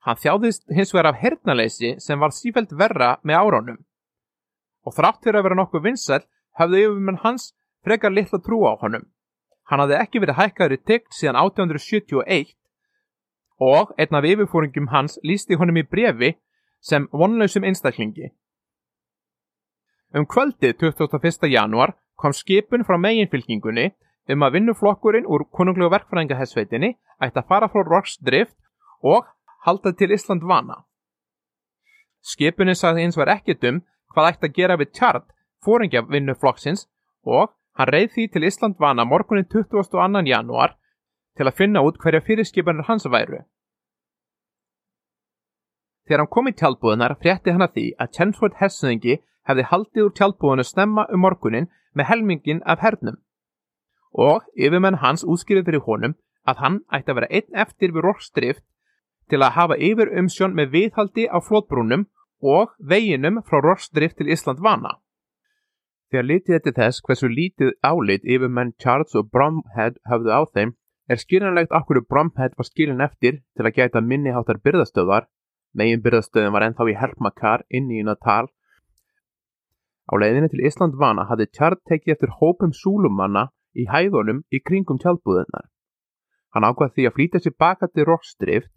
Hann 0.04 0.20
þjáðist 0.20 0.66
hins 0.76 0.92
vegar 0.92 1.12
af 1.12 1.20
hernaleysi 1.23 1.94
sem 2.04 2.20
var 2.20 2.34
sífælt 2.37 2.75
verra 2.76 3.16
með 3.25 3.40
áránum. 3.40 3.78
Og 4.84 4.92
þrátt 4.92 5.23
fyrir 5.25 5.40
að 5.40 5.46
vera 5.49 5.58
nokkuð 5.61 5.84
vinsæl 5.87 6.20
hafði 6.61 6.84
yfirmenn 6.84 7.23
hans 7.23 7.54
frekar 7.84 8.12
litla 8.12 8.40
trú 8.44 8.61
á 8.68 8.76
honum. 8.82 9.06
Hann 9.64 9.80
hafði 9.80 9.96
ekki 10.02 10.20
verið 10.20 10.40
hækkaður 10.40 10.76
í 10.76 10.80
tyggt 10.84 11.16
síðan 11.16 11.40
1871 11.40 12.52
og 13.64 13.94
einn 13.96 14.18
af 14.18 14.28
yfirfóringum 14.28 14.90
hans 14.92 15.16
lísti 15.25 15.56
honum 15.56 15.80
í 15.80 15.87
brefi 15.88 16.34
sem 16.84 17.08
vonlausum 17.12 17.64
einstaklingi. 17.64 18.28
Um 20.14 20.26
kvöldi 20.28 20.75
21. 20.76 21.49
januar 21.49 21.94
kom 22.20 22.32
skipun 22.37 22.84
frá 22.84 22.99
meginfylkingunni 23.00 23.88
um 24.28 24.44
að 24.44 24.58
vinnuflokkurinn 24.58 25.26
úr 25.26 25.46
konunglega 25.49 25.96
verkfræðingahessveitinni 25.96 26.92
ætti 27.25 27.40
að 27.40 27.49
fara 27.49 27.70
frá 27.73 27.82
Roksdrift 27.88 28.56
og 29.00 29.25
haldað 29.66 29.99
til 29.99 30.12
Ísland 30.16 30.44
vana. 30.49 30.85
Skipunin 32.25 32.78
sagði 32.78 33.04
eins 33.04 33.18
var 33.21 33.33
ekkit 33.37 33.64
um 33.68 33.83
hvað 34.14 34.30
ætti 34.30 34.49
að 34.49 34.56
gera 34.59 34.78
við 34.80 34.92
tjart 34.99 35.28
fóringjavinnu 35.64 36.37
flokksins 36.40 36.87
og 37.25 37.52
hann 37.78 37.90
reið 37.90 38.12
því 38.14 38.26
til 38.33 38.47
Ísland 38.49 38.78
vana 38.80 39.04
morgunin 39.04 39.49
22. 39.50 40.25
januar 40.28 40.76
til 41.37 41.49
að 41.49 41.59
finna 41.59 41.83
út 41.83 41.99
hverja 41.99 42.23
fyrirskipanir 42.25 42.87
hans 42.88 43.06
væru. 43.11 43.42
Þegar 46.04 46.21
hann 46.21 46.33
kom 46.37 46.49
í 46.49 46.56
tjálbúðunar 46.61 47.16
frétti 47.21 47.52
hann 47.52 47.64
að 47.64 47.76
því 47.76 47.87
að 47.99 48.12
Chensford 48.16 48.59
Hessingi 48.61 49.16
hefði 49.49 49.68
haldið 49.71 50.06
úr 50.06 50.14
tjálbúðunu 50.18 50.66
snemma 50.68 51.06
um 51.12 51.25
morgunin 51.25 51.71
með 51.97 52.11
helmingin 52.11 52.62
af 52.64 52.85
hernum 52.85 53.21
og 54.14 54.44
yfirmenn 54.54 55.00
hans 55.02 55.25
útskýrið 55.25 55.66
fyrir 55.68 55.85
honum 55.88 56.14
að 56.47 56.61
hann 56.62 56.76
ætti 56.92 57.11
að 57.11 57.18
vera 57.18 57.30
einn 57.38 57.61
eftir 57.64 57.94
við 57.94 58.04
Rorstrift 58.06 58.64
til 59.31 59.40
að 59.43 59.57
hafa 59.59 59.78
yfir 59.78 60.12
umsjón 60.21 60.54
með 60.59 60.71
viðhaldi 60.75 61.25
á 61.31 61.38
flótbrúnum 61.40 62.07
og 62.45 62.75
veginum 62.78 63.40
frá 63.49 63.61
Rossdrift 63.64 64.19
til 64.21 64.31
Ísland 64.33 64.61
vana. 64.64 64.99
Þegar 66.12 66.28
litið 66.28 66.57
eftir 66.59 66.75
þess 66.76 67.02
hversu 67.07 67.28
lítið 67.31 67.71
álit 67.83 68.25
yfir 68.25 68.50
menn 68.52 68.75
Charles 68.78 69.16
og 69.19 69.31
Bromhead 69.33 69.97
hafðu 70.11 70.31
á 70.31 70.40
þeim 70.47 70.75
er 71.09 71.21
skiljanlegt 71.21 71.73
okkur 71.75 72.04
Bromhead 72.09 72.54
var 72.59 72.69
skiljan 72.69 73.04
eftir 73.04 73.40
til 73.57 73.66
að 73.66 73.76
gæta 73.78 74.02
minniháttar 74.04 74.61
byrðastöðar, 74.64 75.26
megin 75.75 76.04
byrðastöðin 76.04 76.54
var 76.54 76.69
ennþá 76.69 76.87
í 76.93 76.97
Helmakar 77.00 77.64
inni 77.69 78.00
í 78.00 78.07
Natal. 78.07 78.47
Á 80.07 80.12
leiðinni 80.21 80.52
til 80.52 80.64
Ísland 80.69 80.97
vana 81.00 81.25
hafði 81.31 81.49
Charles 81.57 81.83
tekið 81.88 82.14
eftir 82.16 82.37
hópum 82.40 82.73
súlumanna 82.76 83.49
í 83.75 83.88
hæðunum 83.88 84.45
í 84.52 84.61
kringum 84.61 85.00
tjálpúðunar. 85.00 85.71
Hann 86.54 86.69
ákvað 86.69 86.95
því 86.95 87.09
að 87.09 87.16
flýta 87.16 87.40
sér 87.43 87.57
baka 87.59 87.88
til 87.90 88.07
Rossdrift 88.07 88.71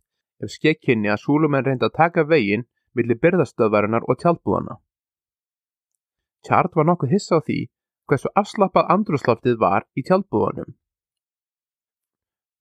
ef 0.43 0.53
skekkinni 0.53 1.09
að 1.11 1.23
súlumenn 1.23 1.65
reyndi 1.65 1.87
að 1.87 1.97
taka 1.97 2.25
veginn 2.27 2.67
millir 2.97 3.19
byrðastöðvarinnar 3.23 4.07
og 4.07 4.19
tjálbúðana. 4.21 4.77
Tjart 6.45 6.75
var 6.77 6.87
nokkuð 6.89 7.13
hissa 7.15 7.39
á 7.39 7.45
því 7.45 7.59
hversu 8.07 8.31
afslappað 8.39 8.91
andrúslaftið 8.95 9.57
var 9.61 9.85
í 9.97 10.03
tjálbúðanum. 10.07 10.75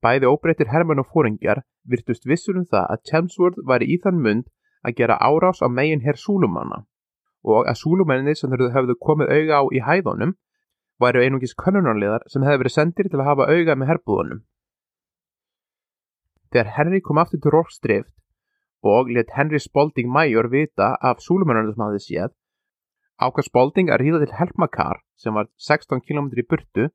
Bæði 0.03 0.29
óbreytir 0.31 0.71
hermann 0.73 1.01
og 1.03 1.09
fóringjar 1.13 1.63
virtust 1.91 2.27
vissur 2.29 2.59
um 2.61 2.67
það 2.67 2.91
að 2.95 3.03
Chelmsworth 3.11 3.63
var 3.71 3.83
í 3.83 3.97
þann 4.03 4.21
mund 4.23 4.51
að 4.87 4.99
gera 5.01 5.21
árás 5.23 5.63
á 5.65 5.69
megin 5.71 6.05
herr 6.05 6.19
súlumanna 6.21 6.85
og 7.47 7.69
að 7.71 7.81
súlumenninni 7.83 8.35
sem 8.39 8.51
þau 8.51 8.69
hefðu 8.75 8.97
komið 9.07 9.33
auga 9.37 9.63
á 9.63 9.65
í 9.71 9.83
hæðunum 9.87 10.35
væru 11.03 11.23
einungis 11.23 11.55
konunarliðar 11.55 12.27
sem 12.33 12.45
hefði 12.47 12.63
verið 12.63 12.75
sendir 12.75 13.11
til 13.11 13.21
að 13.21 13.29
hafa 13.31 13.49
auga 13.53 13.77
með 13.79 13.91
herbúðunum. 13.93 14.41
Þegar 16.53 16.73
Henry 16.77 17.01
kom 17.03 17.19
aftur 17.19 17.41
til 17.43 17.55
Rockstrift 17.55 18.13
og 18.87 19.11
let 19.11 19.33
Henry 19.37 19.59
Spalding 19.59 20.11
Major 20.13 20.49
vita 20.53 20.95
af 21.03 21.23
súlumennunum 21.25 21.75
sem 21.75 21.85
hafði 21.87 22.03
séð, 22.05 22.35
ákvað 23.19 23.49
Spalding 23.49 23.91
að 23.91 24.03
ríða 24.03 24.21
til 24.23 24.37
Helmakar 24.39 25.03
sem 25.19 25.35
var 25.35 25.49
16 25.57 26.05
km 26.07 26.31
í 26.37 26.47
burtu. 26.47 26.89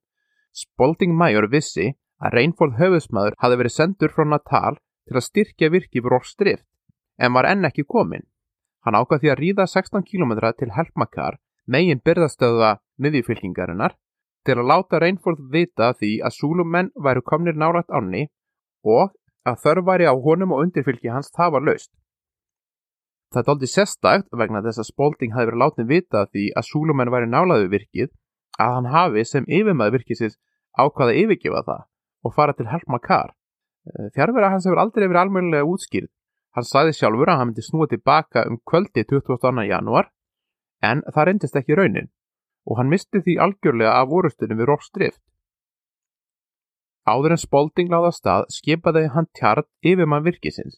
Spalding 0.56 1.16
Major 1.18 1.48
vissi 1.52 1.92
að 2.22 2.36
Reinfold 2.38 2.78
höfusmaður 2.80 3.38
hafði 3.42 3.60
verið 3.62 3.76
sendur 3.76 4.14
frá 4.16 4.26
Natal 4.28 4.76
til 5.08 5.18
að 5.18 5.28
styrkja 5.28 5.72
virki 5.74 6.00
fyrir 6.00 6.16
Rockstrift 6.16 6.68
en 7.18 7.34
var 7.34 7.48
enn 7.50 7.66
ekki 7.68 7.88
komin. 7.88 8.28
Hann 8.86 8.98
ákvað 8.98 9.24
því 9.24 9.32
að 9.32 9.42
ríða 9.42 9.66
16 9.70 10.06
km 10.10 10.38
til 10.58 10.72
Helmakar 10.76 11.40
megin 11.68 12.02
byrðastöða 12.06 12.78
miðjufylkingarinnar 13.02 13.98
til 14.46 14.58
að 14.58 14.70
láta 14.72 15.00
Reinfold 15.02 15.42
vita 15.54 15.92
því 15.98 16.20
að 16.26 16.38
súlumenn 16.38 16.92
væru 16.96 17.22
komnir 17.26 17.58
nárat 17.58 17.90
ánni 17.94 18.28
og 18.84 19.14
að 19.48 19.60
þörf 19.64 19.88
væri 19.88 20.08
á 20.08 20.14
honum 20.14 20.54
og 20.56 20.64
undirfylgi 20.66 21.12
hans 21.14 21.32
það 21.36 21.54
var 21.56 21.66
laust. 21.68 21.92
Það 23.32 23.42
er 23.42 23.52
aldrei 23.54 23.72
sérstægt 23.72 24.40
vegna 24.42 24.62
þess 24.66 24.82
að 24.82 24.90
Spalding 24.90 25.36
hafi 25.36 25.50
verið 25.50 25.62
látið 25.64 25.92
vita 25.92 26.26
því 26.28 26.46
að 26.60 26.68
Súlumenn 26.68 27.12
væri 27.14 27.30
nálaðu 27.32 27.70
virkið 27.72 28.10
að 28.60 28.74
hann 28.76 28.90
hafi 28.92 29.24
sem 29.26 29.48
yfirmaður 29.48 29.98
virkisins 29.98 30.36
ákvaða 30.76 31.16
yfirgefa 31.22 31.62
það 31.68 31.86
og 32.28 32.36
fara 32.36 32.56
til 32.58 32.68
Helma 32.68 33.00
Carr. 33.00 33.32
Fjárvera 34.16 34.52
hans 34.52 34.68
hefur 34.68 34.82
aldrei 34.84 35.08
verið 35.08 35.22
almennilega 35.24 35.66
útskýrð. 35.66 36.12
Hann 36.52 36.68
sagði 36.68 36.98
sjálfur 36.98 37.32
að 37.32 37.40
hann 37.40 37.50
myndi 37.50 37.64
snúa 37.64 37.88
tilbaka 37.88 38.44
um 38.50 38.60
kvöldi 38.68 39.06
22. 39.08 39.64
januar 39.72 40.12
en 40.84 41.02
það 41.08 41.28
reyndist 41.30 41.56
ekki 41.56 41.78
raunin 41.80 42.12
og 42.68 42.78
hann 42.78 42.92
misti 42.92 43.24
því 43.24 43.38
algjörlega 43.46 43.96
af 43.96 44.10
vorustunum 44.12 44.60
við 44.60 44.70
Rossdrift. 44.70 45.22
Áður 47.10 47.34
en 47.34 47.42
Spalding 47.42 47.90
láða 47.90 48.12
stað 48.14 48.48
skipaði 48.54 49.08
hann 49.16 49.28
Tjart 49.38 49.68
yfirmann 49.82 50.26
virkisins. 50.26 50.78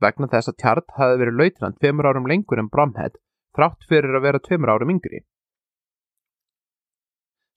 Vegna 0.00 0.28
þess 0.30 0.52
að 0.52 0.58
Tjart 0.62 0.94
hafi 0.96 1.18
verið 1.20 1.40
lautran 1.40 1.74
tveimur 1.76 2.06
árum 2.06 2.28
lengur 2.30 2.62
en 2.62 2.70
Bromhead 2.70 3.18
þrátt 3.56 3.86
fyrir 3.90 4.14
að 4.14 4.26
vera 4.28 4.40
tveimur 4.44 4.72
árum 4.72 4.92
yngri. 4.94 5.24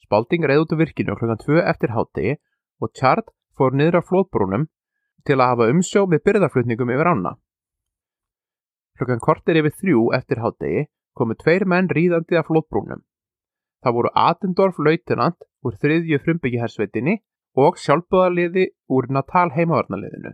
Spalding 0.04 0.48
reyði 0.50 0.66
út 0.66 0.74
á 0.74 0.82
virkinu 0.82 1.16
klukkan 1.20 1.42
2 1.46 1.62
eftir 1.70 1.94
hátegi 1.94 2.34
og 2.82 2.92
Tjart 2.98 3.30
fór 3.58 3.78
niður 3.78 4.02
á 4.02 4.08
flótbrúnum 4.10 4.66
til 5.24 5.38
að 5.38 5.50
hafa 5.54 5.70
umsjó 5.72 6.04
með 6.10 6.24
byrðarflutningum 6.28 6.92
yfir 6.96 7.10
ána. 7.14 7.36
Klukkan 8.98 9.22
kortir 9.24 9.62
yfir 9.62 9.78
þrjú 9.80 10.08
eftir 10.18 10.42
hátegi 10.42 10.88
komu 11.14 11.38
tveir 11.38 11.66
menn 11.70 11.92
ríðandi 11.94 12.38
af 12.42 12.50
flótbrúnum. 12.50 13.06
Það 13.86 13.96
voru 13.98 14.12
Atendorf 14.18 14.82
lautinant 14.82 15.46
úr 15.64 15.78
þriðju 15.78 16.20
frumbyggihersveitinni 16.26 17.22
og 17.60 17.78
sjálfbúðarliði 17.78 18.70
úr 18.90 19.10
Natal 19.14 19.50
heimavarnaliðinu. 19.54 20.34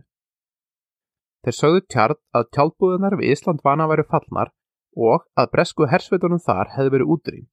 Þeir 1.44 1.56
sögðu 1.56 1.82
tjart 1.92 2.20
að 2.36 2.48
tjálbúðunar 2.56 3.16
við 3.20 3.34
Ísland 3.34 3.62
vana 3.64 3.86
væri 3.88 4.04
fallnar 4.08 4.52
og 4.96 5.24
að 5.38 5.50
bresku 5.54 5.88
hersveitunum 5.88 6.42
þar 6.44 6.72
hefði 6.76 6.94
verið 6.96 7.12
útrýmt. 7.14 7.50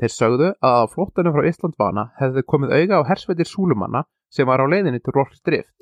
Þeir 0.00 0.12
sögðu 0.14 0.48
að 0.64 0.76
á 0.80 0.84
flóttanum 0.92 1.36
frá 1.36 1.48
Ísland 1.48 1.76
vana 1.80 2.06
hefði 2.20 2.44
komið 2.52 2.74
auga 2.76 3.00
á 3.00 3.08
hersveitir 3.10 3.48
súlumanna 3.48 4.04
sem 4.32 4.48
var 4.48 4.60
á 4.64 4.66
leiðinni 4.68 5.00
til 5.00 5.16
Rolf 5.16 5.36
Drift. 5.44 5.76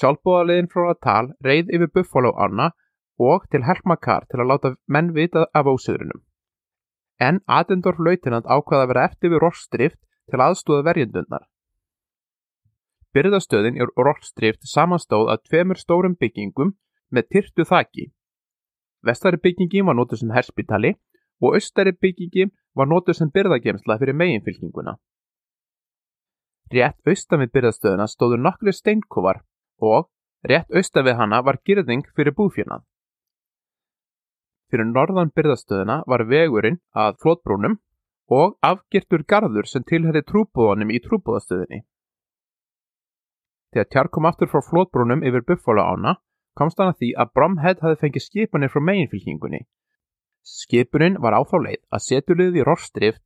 Sjálfbúðarliðin 0.00 0.68
frá 0.72 0.88
Natal 0.90 1.26
reið 1.44 1.72
yfir 1.76 1.92
Buffalo 1.94 2.34
Anna 2.36 2.72
og 3.20 3.44
til 3.52 3.62
Helmakar 3.64 4.26
til 4.28 4.42
að 4.42 4.50
láta 4.50 4.74
menn 4.88 5.12
vita 5.14 5.46
af 5.54 5.68
ósöðrunum. 5.70 6.24
En 7.20 7.40
Adendorf 7.46 8.00
lautinand 8.02 8.48
ákvaða 8.48 8.84
að 8.84 8.90
vera 8.90 9.04
eftir 9.08 9.32
við 9.32 9.44
Rolf 9.44 9.60
Drift 9.70 10.00
til 10.30 10.40
aðstóða 10.40 10.84
verjendunnar. 10.88 11.46
Byrðastöðin 13.14 13.78
er 13.78 13.92
orðstrift 14.00 14.66
samanstóð 14.66 15.30
af 15.34 15.44
tveimur 15.46 15.78
stórum 15.78 16.16
byggingum 16.18 16.74
með 17.14 17.28
tyrtu 17.30 17.66
þaki. 17.68 18.08
Vestari 19.06 19.38
byggingin 19.38 19.86
var 19.86 19.94
nótuð 19.94 20.24
sem 20.24 20.32
herspítali 20.34 20.94
og 21.42 21.54
austari 21.58 21.92
byggingin 21.92 22.50
var 22.74 22.90
nótuð 22.90 23.20
sem 23.20 23.30
byrðagemsla 23.30 23.98
fyrir 24.00 24.18
meginfylkinguna. 24.18 24.96
Rétt 26.74 26.98
austan 27.06 27.44
við 27.44 27.52
byrðastöðuna 27.54 28.08
stóðu 28.10 28.40
nokkri 28.40 28.72
steinkofar 28.74 29.44
og 29.78 30.08
rétt 30.48 30.72
austan 30.74 31.06
við 31.06 31.18
hana 31.20 31.42
var 31.44 31.60
girðing 31.62 32.02
fyrir 32.16 32.34
búfjörnað. 32.34 32.82
Fyrir 34.72 34.88
norðan 34.90 35.30
byrðastöðuna 35.36 36.00
var 36.10 36.24
vegurinn 36.26 36.80
að 36.96 37.20
flótbrúnum 37.22 37.78
og 38.32 38.56
afgirtur 38.64 39.24
garður 39.28 39.68
sem 39.68 39.84
tilherði 39.84 40.24
trúbúðanum 40.30 40.92
í 40.94 41.00
trúbúðastöðinni. 41.04 41.84
Þegar 43.74 43.88
Tjarr 43.90 44.10
kom 44.14 44.28
aftur 44.28 44.48
frá 44.48 44.62
flótbrúnum 44.62 45.24
yfir 45.26 45.44
Buffalo 45.44 45.82
ána 45.82 46.16
komst 46.54 46.78
hann 46.78 46.92
að 46.92 47.00
því 47.02 47.10
að 47.18 47.32
Bromhead 47.34 47.80
hafi 47.82 48.00
fengið 48.00 48.24
skipunni 48.28 48.70
frá 48.70 48.80
meginfylkingunni. 48.88 49.64
Skipunin 50.44 51.18
var 51.20 51.34
á 51.34 51.40
þá 51.42 51.56
leið 51.66 51.80
að 51.90 52.04
setjulegði 52.06 52.60
í 52.62 52.66
rorstrift 52.68 53.22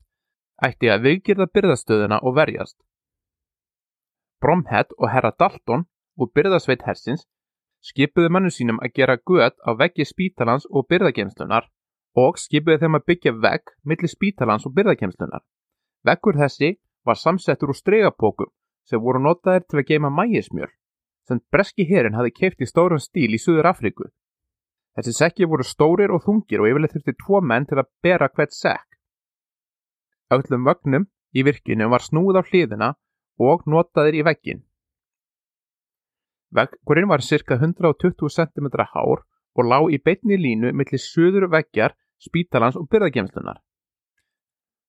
ætti 0.64 0.90
að 0.90 1.05
viðgjörða 1.07 1.47
byrðastöðuna 1.55 2.21
og 2.23 2.37
verjast. 2.38 2.78
Bromhead 4.40 4.95
og 4.99 5.11
herra 5.12 5.35
Dalton 5.38 5.85
og 6.19 6.33
byrðasveit 6.35 6.87
hersins 6.87 7.26
skipuðu 7.85 8.31
mannu 8.33 8.50
sínum 8.50 8.81
að 8.83 8.95
gera 8.99 9.19
guð 9.19 9.52
á 9.62 9.71
veggi 9.78 10.07
spítalans 10.09 10.67
og 10.71 10.88
byrðagemslunar 10.90 11.69
og 12.18 12.38
skipuðu 12.40 12.82
þeim 12.82 12.98
að 12.98 13.06
byggja 13.10 13.32
vegg 13.44 13.72
millir 13.84 14.12
spítalans 14.12 14.66
og 14.66 14.75
byrðagemslunar. 14.76 15.44
Veggur 16.06 16.38
þessi 16.40 16.75
var 17.06 17.18
samsettur 17.20 17.72
úr 17.72 17.78
stregapókum 17.78 18.52
sem 18.88 19.02
voru 19.02 19.20
notaðir 19.22 19.66
til 19.68 19.80
að 19.80 19.88
geima 19.90 20.10
mægismjöl 20.12 20.70
sem 21.28 21.40
breski 21.52 21.84
herin 21.88 22.16
hafi 22.16 22.32
keift 22.32 22.62
í 22.64 22.68
stórum 22.68 23.00
stíl 23.02 23.34
í 23.37 23.40
Suður 23.42 23.68
Afríku. 23.72 24.08
Þessi 24.96 25.12
sekki 25.14 25.48
voru 25.50 25.66
stórir 25.66 26.14
og 26.14 26.25
þungir 26.25 26.62
og 26.62 26.70
yfirleitt 26.70 26.94
þurfti 26.96 27.14
tvo 27.20 27.42
menn 27.44 27.68
til 27.68 27.78
að 27.82 27.90
bera 28.02 28.30
hvert 28.32 28.54
sekk. 28.56 28.96
Öllum 30.34 30.64
vögnum 30.68 31.04
í 31.37 31.44
virkinu 31.44 31.90
var 31.92 32.04
snúð 32.04 32.40
á 32.40 32.42
hliðina 32.48 32.88
og 33.38 33.68
notaðir 33.68 34.18
í 34.18 34.25
veggin. 34.26 34.64
Veggurinn 36.56 37.10
var 37.12 37.22
cirka 37.22 37.58
120 37.60 38.32
cm 38.32 38.68
hár 38.94 39.22
og 39.58 39.68
lág 39.68 39.92
í 39.92 40.00
beitni 40.00 40.38
línu 40.40 40.72
millir 40.72 41.02
söður 41.02 41.48
veggjar, 41.52 41.94
spítalans 42.22 42.76
og 42.78 42.88
byrðagemslunar. 42.92 43.60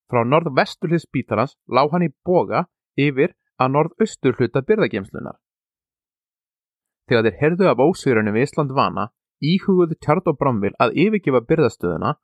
Frá 0.09 0.24
norð-vesturlið 0.25 1.03
spítalans 1.05 1.55
lág 1.69 1.91
hann 1.93 2.07
í 2.07 2.13
boga 2.25 2.65
yfir 2.98 3.36
að 3.62 3.74
norð-austur 3.75 4.38
hluta 4.39 4.63
byrðagemslunar. 4.65 5.38
Þegar 7.09 7.25
þeir 7.25 7.39
herðu 7.41 7.69
af 7.69 7.83
ósýrunum 7.83 8.36
við 8.38 8.48
Ísland 8.48 8.74
vana, 8.77 9.09
íhuguðu 9.41 9.98
Tjart 9.98 10.27
og 10.29 10.38
Bromvill 10.39 10.75
að 10.81 10.98
yfirgefa 11.05 11.41
byrðastöðuna 11.50 12.15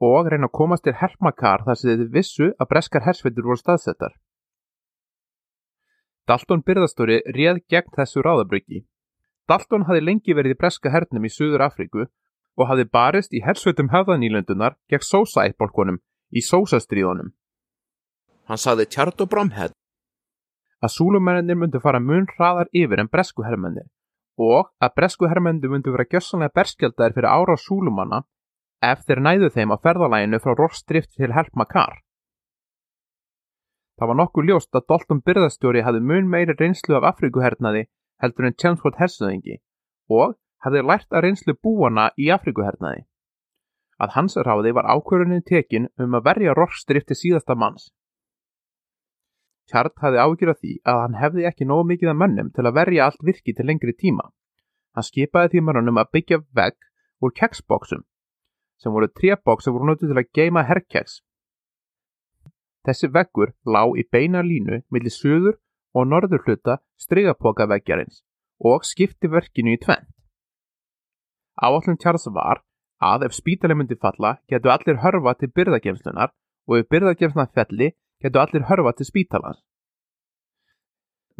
og 0.00 0.30
reyna 0.32 0.48
að 0.48 0.56
komast 0.56 0.86
til 0.86 0.96
Helmakar 0.96 1.64
þar 1.66 1.78
sem 1.78 1.90
þeir 1.90 2.12
vissu 2.14 2.50
að 2.56 2.70
breskar 2.72 3.04
hersveitur 3.06 3.48
voru 3.48 3.60
staðsettar. 3.60 4.14
Dalton 6.28 6.62
byrðastóri 6.62 7.20
réð 7.34 7.62
gegn 7.68 7.94
þessu 7.96 8.22
ráðabryggi. 8.22 8.84
Dalton 9.50 9.86
hafi 9.88 10.02
lengi 10.04 10.36
verið 10.36 10.54
í 10.54 10.60
breska 10.60 10.92
hernum 10.94 11.26
í 11.26 11.32
Suður 11.32 11.66
Afríku 11.66 12.06
og 12.58 12.68
hafi 12.70 12.86
barist 12.92 13.34
í 13.34 13.42
hersveitum 13.44 13.90
höfðanílöndunar 13.92 14.76
gegn 14.90 15.06
sósaættbólkonum 15.06 16.00
í 16.34 16.42
sósastríðunum. 16.44 17.30
Hann 18.48 18.58
saði 18.58 18.88
Tjart 18.90 19.22
og 19.22 19.30
Bromhead 19.30 19.76
að 20.80 20.94
súlumennir 20.96 21.58
myndu 21.60 21.80
fara 21.84 22.00
mun 22.00 22.26
hraðar 22.34 22.70
yfir 22.72 23.02
en 23.02 23.10
bresku 23.12 23.44
herrmennir 23.44 23.88
og 24.40 24.70
að 24.80 24.94
bresku 24.96 25.28
herrmendu 25.28 25.68
myndu 25.68 25.92
vera 25.92 26.08
gjössanlega 26.08 26.56
berskjaldar 26.56 27.14
fyrir 27.16 27.28
ára 27.28 27.56
súlumanna 27.60 28.22
ef 28.90 29.04
þeir 29.04 29.20
næðu 29.26 29.50
þeim 29.56 29.74
á 29.74 29.76
ferðalæginu 29.84 30.40
frá 30.40 30.54
Rossdrift 30.56 31.12
til 31.16 31.34
Helpmakar. 31.36 32.00
Það 34.00 34.08
var 34.08 34.16
nokkuð 34.16 34.46
ljóst 34.48 34.76
að 34.78 34.86
Dalton 34.88 35.20
byrðastjóri 35.26 35.82
hafði 35.84 36.00
mun 36.08 36.30
meiri 36.32 36.56
reynslu 36.56 36.96
af 36.96 37.10
Afrikuhernaði 37.10 37.84
heldur 38.24 38.48
en 38.48 38.56
Chelmsford 38.56 38.96
hersöðingi 38.96 39.58
og 40.08 40.38
hafði 40.64 40.82
lært 40.86 41.08
að 41.12 41.24
reynslu 41.26 41.54
búana 41.62 42.10
í 42.16 42.28
Afrikuhernaði. 42.34 43.06
Að 44.00 44.14
hans 44.16 44.36
ráði 44.36 44.72
var 44.76 44.88
ákvörunin 44.88 45.44
tekin 45.44 45.88
um 46.00 46.16
að 46.16 46.26
verja 46.28 46.54
Rossdrifti 46.56 47.16
síðasta 47.16 47.56
manns. 47.56 47.90
Tjart 49.68 49.96
hafði 50.02 50.22
ágjur 50.24 50.52
af 50.54 50.60
því 50.60 50.74
að 50.88 51.00
hann 51.04 51.18
hefði 51.20 51.48
ekki 51.50 51.68
nógu 51.68 51.86
mikið 51.92 52.12
af 52.12 52.20
mönnum 52.22 52.52
til 52.54 52.66
að 52.66 52.76
verja 52.80 53.06
allt 53.06 53.24
virki 53.26 53.54
til 53.54 53.68
lengri 53.68 53.94
tíma. 53.94 54.30
Hann 54.96 55.06
skipaði 55.06 55.54
því 55.54 55.64
mönnum 55.68 56.00
að 56.00 56.12
byggja 56.16 56.40
vegg 56.56 56.78
úr 57.20 57.34
keksbóksum 57.36 58.06
sem 58.80 58.92
voru 58.92 59.10
trébóks 59.12 59.66
sem 59.66 59.74
voru 59.76 59.90
notið 59.90 60.14
til 60.14 60.22
að 60.22 60.30
geima 60.32 60.64
herrkeks 60.64 61.20
Þessi 62.86 63.10
veggur 63.12 63.52
lá 63.68 63.82
í 63.92 64.06
beina 64.08 64.40
línu 64.44 64.80
millir 64.94 65.12
söður 65.12 65.58
og 65.92 66.06
norður 66.08 66.46
hluta 66.46 66.78
strygapokaveggjarins 67.04 68.22
og 68.70 68.86
skipti 68.88 69.28
verkinu 69.28 69.74
í 69.76 69.80
tvent. 69.80 70.08
Áallum 71.60 71.98
Charles 72.00 72.26
var 72.34 72.62
að 73.00 73.26
ef 73.28 73.36
spítalið 73.36 73.80
myndi 73.80 73.96
falla 74.00 74.36
getur 74.48 74.74
allir 74.74 75.00
hörfa 75.04 75.34
til 75.40 75.52
byrðagemslunar 75.56 76.32
og 76.68 76.78
ef 76.78 76.88
byrðagemslunar 76.92 77.52
felli 77.56 77.92
getur 78.22 78.44
allir 78.44 78.66
hörfa 78.68 78.92
til 78.96 79.08
spítalans. 79.08 79.60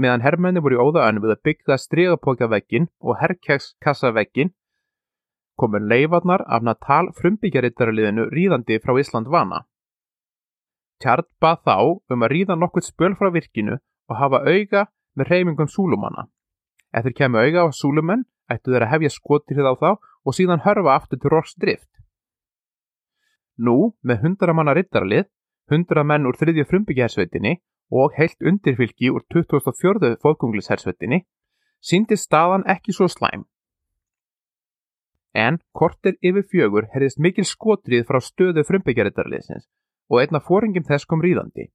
Meðan 0.00 0.24
herrmenni 0.24 0.62
voru 0.64 0.78
í 0.78 0.80
óðaðan 0.80 1.20
við 1.20 1.34
að 1.34 1.42
byggja 1.48 1.76
strygapokaveggin 1.80 2.88
og 3.04 3.18
herrkjagskassaveggin 3.20 4.54
komur 5.60 5.84
leifarnar 5.84 6.44
af 6.48 6.64
Natal 6.64 7.10
frumbyggjarittaraliðinu 7.18 8.30
ríðandi 8.32 8.78
frá 8.80 8.96
Ísland 8.96 9.28
vana. 9.28 9.66
Tjarn 11.00 11.28
bað 11.40 11.60
þá 11.68 11.76
um 12.14 12.24
að 12.24 12.32
ríða 12.32 12.56
nokkuð 12.56 12.86
spöl 12.88 13.16
frá 13.18 13.28
virkinu 13.32 13.76
og 14.08 14.16
hafa 14.20 14.40
auga 14.44 14.86
með 15.16 15.32
reymingum 15.32 15.68
súlumanna. 15.68 16.28
Ef 16.96 17.04
þeir 17.04 17.16
kemur 17.20 17.44
auga 17.44 17.64
á 17.64 17.68
súlumenn, 17.76 18.24
ættu 18.50 18.74
þeir 18.74 18.86
að 18.86 18.92
hefja 18.94 19.12
skotirrið 19.14 19.70
á 19.70 19.74
þá 19.80 19.90
og 19.96 20.36
síðan 20.36 20.64
hörfa 20.66 20.94
aftur 20.96 21.20
til 21.20 21.32
Ross 21.32 21.56
drift. 21.60 21.90
Nú, 23.60 23.94
með 24.02 24.24
hundra 24.24 24.54
manna 24.56 24.74
rittarlið, 24.76 25.28
hundra 25.70 26.04
menn 26.04 26.26
úr 26.28 26.38
þriðju 26.40 26.66
frumbyggjahersveitinni 26.70 27.58
og 27.90 28.14
heilt 28.16 28.40
undirfylgi 28.46 29.10
úr 29.10 29.24
2004. 29.32 30.16
fólkunglishersveitinni, 30.22 31.24
síndi 31.80 32.16
staðan 32.16 32.64
ekki 32.68 32.94
svo 32.96 33.08
slæm. 33.08 33.44
En 35.34 35.60
kortir 35.72 36.16
yfir 36.26 36.46
fjögur 36.50 36.88
herðist 36.94 37.20
mikil 37.22 37.46
skotrið 37.46 38.06
frá 38.08 38.18
stöðu 38.18 38.64
frumbyggjarittarliðsins 38.66 39.68
og 40.10 40.22
einna 40.22 40.40
fóringum 40.42 40.86
þess 40.88 41.06
kom 41.06 41.22
ríðandi. 41.22 41.68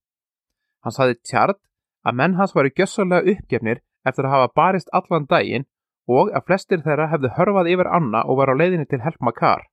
Hann 0.83 0.95
saði 0.95 1.15
tjart 1.23 1.61
að 2.03 2.17
menn 2.19 2.35
hans 2.39 2.53
varu 2.55 2.73
gjössalega 2.75 3.31
uppgefnir 3.31 3.79
eftir 4.05 4.27
að 4.27 4.35
hafa 4.35 4.51
barist 4.59 4.91
allan 4.91 5.27
daginn 5.29 5.65
og 6.07 6.31
að 6.37 6.45
flestir 6.47 6.83
þeirra 6.85 7.09
hefðu 7.13 7.31
hörfað 7.37 7.71
yfir 7.73 7.89
Anna 7.97 8.23
og 8.25 8.39
var 8.39 8.51
á 8.53 8.55
leiðinni 8.55 8.85
til 8.89 9.01
Help 9.01 9.21
Makar. 9.21 9.65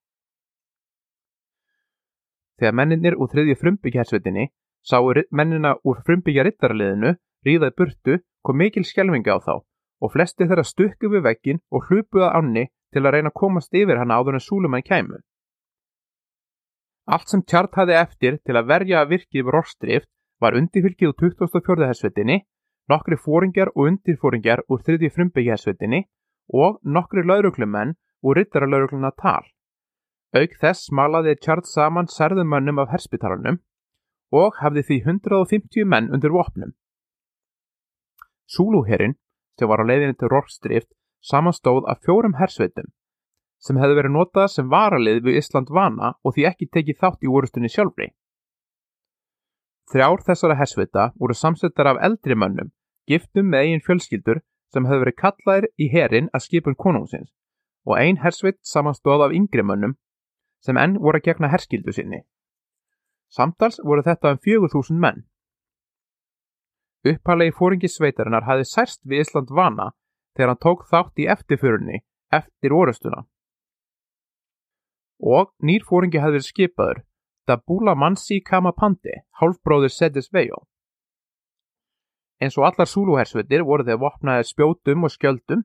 Þegar 2.60 2.76
menninir 2.78 3.18
úr 3.18 3.30
þriðju 3.32 3.58
frumbyggjarsvitinni 3.60 4.48
sáu 4.82 5.12
mennina 5.30 5.76
úr 5.84 6.00
frumbyggja 6.06 6.44
rittarliðinu 6.46 7.16
ríðaði 7.46 7.76
burtu 7.78 8.18
kom 8.42 8.58
mikil 8.58 8.84
skjelvinga 8.86 9.36
á 9.36 9.38
þá 9.42 9.54
og 10.02 10.12
flesti 10.14 10.46
þeirra 10.46 10.64
stukku 10.66 11.10
við 11.10 11.26
veggin 11.26 11.60
og 11.70 11.86
hlupuða 11.88 12.32
Anni 12.38 12.66
til 12.92 13.04
að 13.04 13.14
reyna 13.16 13.30
að 13.30 13.38
komast 13.40 13.74
yfir 13.74 14.00
hana 14.00 14.18
áður 14.18 14.38
en 14.38 14.44
Súlumann 14.46 14.82
kæmu. 14.82 15.20
Allt 17.06 17.28
sem 17.30 17.42
Tjart 17.42 17.74
hafði 17.78 17.98
eftir 17.98 18.38
til 18.46 18.56
að 18.58 18.68
verja 18.70 19.04
virkið 19.10 19.50
Rostrift 19.54 20.10
var 20.42 20.56
undirfylgið 20.58 21.12
úr 21.12 21.16
2004. 21.18 21.86
hersvetinni, 21.90 22.42
nokkri 22.90 23.18
fóringjar 23.18 23.72
og 23.74 23.88
undirfóringjar 23.90 24.64
úr 24.68 24.82
3. 24.86 25.10
frumbyggja 25.14 25.56
hersvetinni 25.56 26.04
og 26.48 26.78
nokkri 26.82 27.24
lauruglumenn 27.26 27.96
úr 28.22 28.38
rittara 28.38 28.66
laurugluna 28.66 29.12
tal. 29.22 29.44
Auk 30.32 30.56
þess 30.60 30.88
smalaði 30.88 31.36
Tjart 31.36 31.68
saman 31.68 32.08
særðumönnum 32.08 32.80
af 32.82 32.92
herspitalarnum 32.94 33.60
og 34.32 34.56
hafði 34.62 34.86
því 34.88 34.98
150 35.04 35.84
menn 35.84 36.08
undir 36.14 36.32
vopnum. 36.32 36.72
Súlúherrin, 38.48 39.18
sem 39.58 39.68
var 39.68 39.82
á 39.82 39.84
leiðinni 39.84 40.16
til 40.16 40.32
Rostrift, 40.32 40.90
samanstóð 41.20 41.84
af 41.88 42.00
fjórum 42.04 42.38
hersveitum 42.40 42.90
sem 43.62 43.78
hefði 43.78 43.98
verið 44.00 44.14
notað 44.16 44.48
sem 44.50 44.70
varalið 44.70 45.20
við 45.26 45.38
Ísland 45.38 45.70
vana 45.70 46.14
og 46.26 46.34
því 46.34 46.46
ekki 46.50 46.68
tekið 46.74 46.98
þátt 47.02 47.26
í 47.26 47.30
orustunni 47.30 47.70
sjálfri. 47.70 48.08
Þrjár 49.92 50.24
þessara 50.26 50.56
hersvita 50.58 51.04
voru 51.20 51.36
samsettar 51.36 51.92
af 51.92 52.00
eldri 52.08 52.34
mönnum, 52.38 52.72
giftum 53.06 53.50
með 53.52 53.66
eigin 53.66 53.84
fjölskyldur 53.86 54.42
sem 54.72 54.86
hefði 54.88 55.04
verið 55.04 55.18
kallaðir 55.22 55.68
í 55.78 55.88
herin 55.92 56.30
að 56.32 56.44
skipun 56.46 56.78
konungsins 56.84 57.32
og 57.86 57.98
ein 57.98 58.20
hersvit 58.22 58.60
samanstóð 58.72 59.26
af 59.26 59.34
yngri 59.36 59.64
mönnum 59.66 59.96
sem 60.64 60.78
enn 60.78 60.98
voru 61.02 61.18
að 61.18 61.26
gegna 61.28 61.50
herskildu 61.52 61.92
sinni. 61.92 62.22
Samtals 63.32 63.80
voru 63.82 64.04
þetta 64.06 64.34
um 64.34 64.40
fjögur 64.44 64.70
þúsund 64.72 65.02
menn. 65.02 65.24
Upphællegi 67.08 67.56
fóringi 67.58 67.90
sveitarinnar 67.90 68.46
hafi 68.46 68.68
særst 68.68 69.02
við 69.02 69.24
Ísland 69.24 69.50
vana 69.50 69.90
þegar 70.36 70.52
hann 70.52 70.62
tók 70.62 70.86
þátt 70.90 71.18
í 71.18 71.28
eftirförunni 71.34 72.04
eftir 72.30 72.72
orustuna 72.72 73.26
og 75.22 75.52
nýrfóringi 75.62 76.18
hafði 76.18 76.38
verið 76.38 76.48
skipaður 76.48 77.00
Dabula 77.46 77.94
Mansi 77.98 78.40
Kamapandi, 78.42 79.14
hálfbróður 79.38 79.90
Sedis 79.90 80.28
Vejo. 80.34 80.66
Eins 82.42 82.56
og 82.58 82.66
allar 82.66 82.88
Zulu-hersveitir 82.90 83.62
voru 83.66 83.84
þeir 83.86 84.00
vopnaðið 84.02 84.48
spjótum 84.48 85.06
og 85.06 85.12
skjöldum 85.14 85.60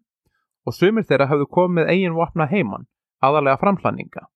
og 0.67 0.75
sumir 0.77 1.07
þeirra 1.09 1.25
hafðu 1.31 1.47
komið 1.57 1.89
eigin 1.93 2.17
vopna 2.17 2.45
heimann, 2.51 2.85
aðalega 3.23 3.57
framhlanninga. 3.63 4.27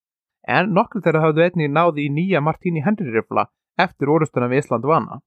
En 0.48 0.72
nokkur 0.74 1.04
þeirra 1.06 1.22
hafðu 1.28 1.44
einnig 1.46 1.70
náði 1.70 2.08
í 2.08 2.14
nýja 2.16 2.42
Martíni 2.42 2.82
Henry-rifla 2.82 3.46
eftir 3.78 4.10
orustuna 4.10 4.50
við 4.50 4.64
Ísland 4.64 4.88
vana. 4.90 5.20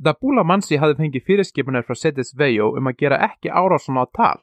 Dabula 0.00 0.46
Mansi 0.48 0.80
hafði 0.80 1.02
fengið 1.02 1.26
fyrirskipunar 1.28 1.84
frá 1.84 1.98
Sedis 1.98 2.32
Vejo 2.38 2.72
um 2.78 2.88
að 2.88 2.98
gera 3.04 3.20
ekki 3.28 3.52
árásun 3.52 4.00
á 4.00 4.04
tal, 4.16 4.40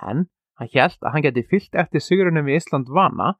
en 0.00 0.28
hann 0.58 0.72
held 0.72 1.02
að 1.02 1.12
hann 1.12 1.26
geti 1.26 1.44
fyllt 1.50 1.74
eftir 1.82 2.04
sigurunum 2.04 2.46
við 2.46 2.62
Ísland 2.62 2.88
vana 2.88 3.34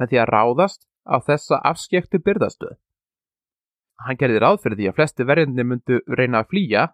með 0.00 0.14
því 0.14 0.22
að 0.22 0.30
ráðast 0.32 0.88
á 1.04 1.16
þessa 1.28 1.60
afskektu 1.70 2.22
byrðastöð. 2.24 2.78
Hann 3.98 4.18
gerði 4.18 4.42
ráð 4.42 4.60
fyrir 4.62 4.78
því 4.78 4.88
að 4.88 4.96
flesti 4.98 5.26
verðinni 5.26 5.64
myndu 5.66 6.00
reyna 6.06 6.42
að 6.42 6.50
flýja 6.52 6.84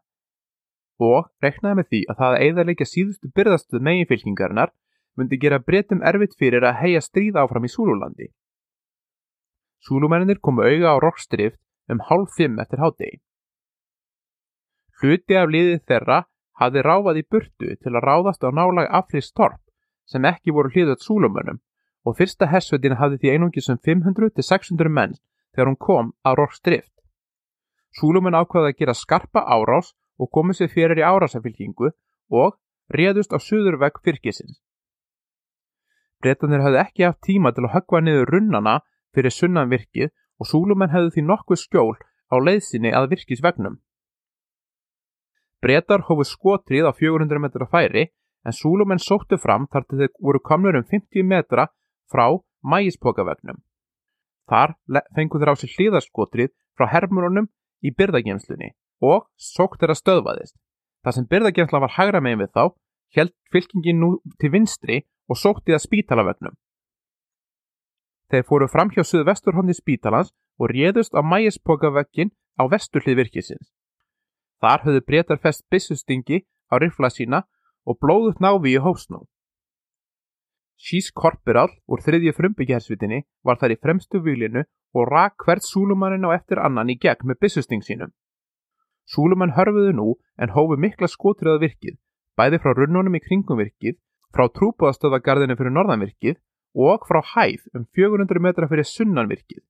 og 1.05 1.29
reknaði 1.45 1.79
með 1.81 1.91
því 1.91 2.01
að 2.09 2.21
það 2.21 2.37
að 2.37 2.45
eðarleika 2.47 2.87
síðustu 2.89 3.31
byrðastöð 3.37 3.85
meginfylkingarinnar 3.89 4.73
myndi 5.19 5.39
gera 5.43 5.61
breytum 5.61 6.03
erfitt 6.03 6.37
fyrir 6.39 6.65
að 6.65 6.81
heia 6.81 7.03
stríð 7.05 7.39
áfram 7.43 7.67
í 7.67 7.71
Súlulandi. 7.71 8.31
Súlumennir 9.85 10.41
komu 10.41 10.65
auga 10.65 10.95
á 10.95 11.03
rockstrift 11.03 11.61
um 11.93 12.01
hálf 12.09 12.33
fimm 12.39 12.57
eftir 12.63 12.81
hádegi. 12.81 13.21
Hluti 15.03 15.37
af 15.37 15.51
liðið 15.53 15.83
þeirra 15.91 16.23
hafði 16.61 16.85
ráfað 16.87 17.21
í 17.21 17.27
burtu 17.31 17.77
til 17.77 17.93
að 17.93 18.07
ráðast 18.07 18.47
á 18.47 18.49
nálag 18.49 18.89
Aflis 18.89 19.33
Torp 19.33 19.61
sem 20.09 20.25
ekki 20.25 20.55
voru 20.57 20.73
hliðat 20.73 21.05
Súlumönnum 21.05 21.61
og 22.05 22.17
fyrsta 22.17 22.49
hersveitin 22.49 22.97
hafði 23.01 23.21
því 23.21 23.35
einungis 23.35 23.71
um 23.73 23.81
500-600 23.81 24.89
menn 24.89 25.17
þegar 25.55 25.71
hún 25.71 25.81
kom 25.81 26.13
að 26.25 26.39
rockstrift. 26.41 26.94
Súlumenn 27.95 28.35
ákvaði 28.35 28.73
að 28.73 28.79
gera 28.81 28.95
skarpa 28.99 29.45
árás 29.47 29.93
og 30.19 30.31
komið 30.35 30.59
sér 30.59 30.73
fyrir 30.73 31.01
í 31.01 31.07
árásafylkingu 31.07 31.93
og 32.35 32.57
réðust 32.91 33.35
á 33.35 33.39
suðurvegg 33.39 34.01
fyrkisins. 34.05 34.59
Bretanir 36.23 36.65
hafði 36.65 36.81
ekki 36.81 37.07
haft 37.07 37.23
tíma 37.27 37.53
til 37.55 37.67
að 37.67 37.75
höggva 37.77 38.01
niður 38.03 38.31
runnana 38.35 38.75
fyrir 39.15 39.35
sunnanvirkið 39.35 40.13
og 40.41 40.49
súlumenn 40.51 40.93
hefði 40.95 41.15
því 41.15 41.25
nokkuð 41.29 41.61
skjól 41.61 41.97
á 42.33 42.37
leiðsinni 42.41 42.95
að 42.97 43.11
virkisvegnum. 43.13 43.79
Bretar 45.63 46.05
hófu 46.09 46.27
skotrið 46.29 46.89
á 46.91 46.93
400 46.93 47.41
metra 47.41 47.69
færi 47.71 48.09
en 48.45 48.53
súlumenn 48.53 49.01
sóttu 49.01 49.39
fram 49.41 49.69
þar 49.73 49.87
til 49.89 50.01
þeir 50.01 50.13
voru 50.21 50.41
komnur 50.49 50.77
um 50.81 50.85
50 50.91 51.25
metra 51.25 51.69
frá 52.13 52.27
mægispokavegnum. 52.65 53.63
Þar 54.51 54.75
fengu 55.17 55.41
þeir 55.41 55.53
á 55.53 55.55
sig 55.57 55.73
hlýðarskotrið 55.77 56.53
frá 56.77 56.91
hermurunum 56.93 57.49
í 57.85 57.93
byrðagemslunni 57.93 58.73
og 59.05 59.27
sókt 59.37 59.83
þeirra 59.83 59.97
stöðvaðist. 59.99 60.57
Það 61.05 61.17
sem 61.19 61.29
byrðagemsla 61.31 61.81
var 61.85 61.95
hægra 61.99 62.21
megin 62.25 62.41
við 62.41 62.53
þá, 62.57 62.65
held 63.15 63.35
fylkingin 63.53 64.01
nú 64.01 64.11
til 64.41 64.51
vinstri 64.55 65.03
og 65.29 65.39
sótti 65.39 65.75
það 65.75 65.85
spítalavegnum. 65.85 66.57
Þeir 68.33 68.47
fóru 68.49 68.69
fram 68.73 68.91
hjá 68.91 69.05
suðu 69.05 69.29
vesturhóndi 69.29 69.77
spítalans 69.77 70.33
og 70.59 70.73
réðust 70.73 71.13
á 71.13 71.21
mægispokavegin 71.21 72.33
á 72.57 72.63
vesturhlið 72.71 73.21
virkisins. 73.21 73.69
Þar 74.63 74.87
höfðu 74.87 75.05
breytar 75.05 75.41
fest 75.43 75.65
byssustingi 75.71 76.45
á 76.73 76.81
rifla 76.81 77.11
sína 77.13 77.45
og 77.85 77.99
blóðut 78.01 78.41
návi 78.41 78.75
í 78.75 78.81
hófsnú. 78.81 79.27
Sjís 80.81 81.11
Korporal 81.13 81.71
úr 81.87 82.03
þriðju 82.03 82.33
frumbyggjahersvitinni 82.37 83.23
var 83.45 83.61
þar 83.61 83.77
í 83.77 83.81
fremstu 83.81 84.21
výlinu 84.25 84.65
og 84.95 85.11
rak 85.11 85.45
hvert 85.45 85.67
súlumannin 85.67 86.27
á 86.27 86.31
eftir 86.39 86.61
annan 86.63 86.91
í 86.91 86.97
gegn 87.01 87.27
með 87.29 87.41
byssusting 87.43 87.83
sínum. 87.83 88.13
Súlumann 89.05 89.55
hörfuðu 89.57 89.93
nú 89.93 90.15
en 90.39 90.55
hófu 90.55 90.79
mikla 90.81 91.11
skotriða 91.11 91.61
virkið, 91.61 91.99
bæði 92.39 92.61
frá 92.63 92.73
runnunum 92.73 93.19
í 93.19 93.23
kringum 93.25 93.61
virkið, 93.61 93.99
frá 94.35 94.49
trúbúðastöðagarðinu 94.57 95.57
fyrir 95.59 95.75
norðanvirkið 95.75 96.39
og 96.75 97.05
frá 97.09 97.21
hæð 97.35 97.69
um 97.75 97.85
400 97.95 98.41
metra 98.43 98.69
fyrir 98.71 98.89
sunnanvirkið. 98.89 99.63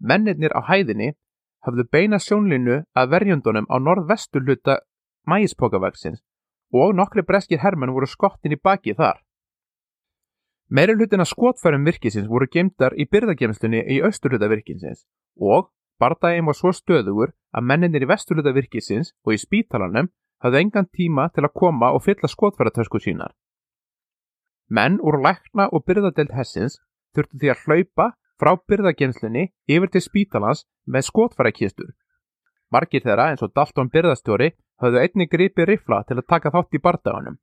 Mennirnir 0.00 0.54
á 0.56 0.60
hæðinni 0.68 1.12
hafðu 1.66 1.84
beina 1.92 2.20
sjónlinu 2.20 2.82
að 2.96 3.10
verjundunum 3.14 3.68
á 3.68 3.76
norðvestu 3.76 4.40
hluta 4.40 4.78
mægispokavagsins 5.28 6.22
og 6.72 6.94
nokkri 6.96 7.24
breskir 7.26 7.60
hermenn 7.60 7.92
voru 7.92 8.08
skottin 8.08 8.54
í 8.54 8.60
baki 8.62 8.94
þar. 8.96 9.20
Meiri 10.70 10.94
hlutin 10.94 11.22
að 11.24 11.32
skotfærum 11.32 11.86
virkisins 11.88 12.28
voru 12.30 12.46
gemdar 12.46 12.94
í 12.94 13.08
byrðagemstunni 13.10 13.80
í 13.90 13.96
austurluta 14.06 14.46
virkisins 14.52 15.02
og 15.34 15.72
Bardaginn 16.00 16.46
var 16.46 16.56
svo 16.56 16.70
stöðugur 16.72 17.32
að 17.52 17.66
menninir 17.66 18.06
í 18.06 18.08
vesturluta 18.08 18.52
virkisins 18.56 19.10
og 19.26 19.34
í 19.34 19.40
spítalanum 19.42 20.08
hafði 20.40 20.62
engan 20.64 20.88
tíma 20.94 21.26
til 21.34 21.44
að 21.44 21.56
koma 21.60 21.90
og 21.96 22.04
fylla 22.06 22.30
skotfæratösku 22.30 23.02
sínar. 23.02 23.34
Menn 24.70 25.00
úr 25.02 25.18
lækna 25.20 25.66
og 25.74 25.84
byrðadelt 25.84 26.32
hessins 26.38 26.78
þurftu 27.16 27.42
því 27.42 27.52
að 27.52 27.66
hlaupa 27.66 28.06
frá 28.40 28.54
byrðagemslunni 28.70 29.50
yfir 29.68 29.90
til 29.92 30.06
spítalans 30.06 30.64
með 30.86 31.08
skotfærakistur. 31.10 31.90
Margir 32.70 33.02
þeirra 33.02 33.32
eins 33.32 33.42
og 33.42 33.52
Dalton 33.52 33.90
byrðastjóri 33.90 34.52
hafðu 34.80 35.02
einni 35.02 35.26
gripi 35.26 35.66
rifla 35.66 36.04
til 36.06 36.20
að 36.22 36.28
taka 36.30 36.54
þátt 36.54 36.78
í 36.78 36.84
bardaganum. 36.84 37.40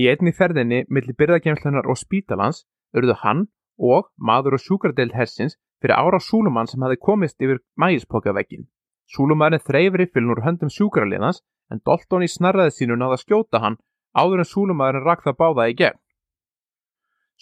Í 0.00 0.08
einni 0.08 0.32
ferðinni 0.32 0.84
millir 0.88 1.16
byrðagemslunar 1.20 1.88
og 1.90 1.98
spítalans 2.00 2.62
urðu 2.96 3.16
hann 3.22 3.46
og 3.76 4.08
maður 4.16 4.56
og 4.56 4.62
sjúkardeild 4.64 5.12
hessins 5.16 5.58
fyrir 5.82 5.98
ára 5.98 6.20
Súlumann 6.20 6.70
sem 6.70 6.82
hafi 6.84 6.96
komist 6.96 7.42
yfir 7.42 7.60
mægispokavegin. 7.76 8.68
Súlumannin 9.12 9.60
þreyfri 9.60 10.06
fyrir 10.08 10.28
núr 10.28 10.44
höndum 10.46 10.70
sjúkrarliðans 10.72 11.42
en 11.70 11.82
Dalton 11.84 12.24
í 12.24 12.30
snarraði 12.30 12.76
sínu 12.76 12.96
náða 12.96 13.18
skjóta 13.20 13.60
hann 13.60 13.76
áður 14.16 14.44
en 14.44 14.48
Súlumannin 14.48 15.04
rakk 15.04 15.26
það 15.26 15.38
báða 15.42 15.68
í 15.68 15.76
gegn. 15.80 15.98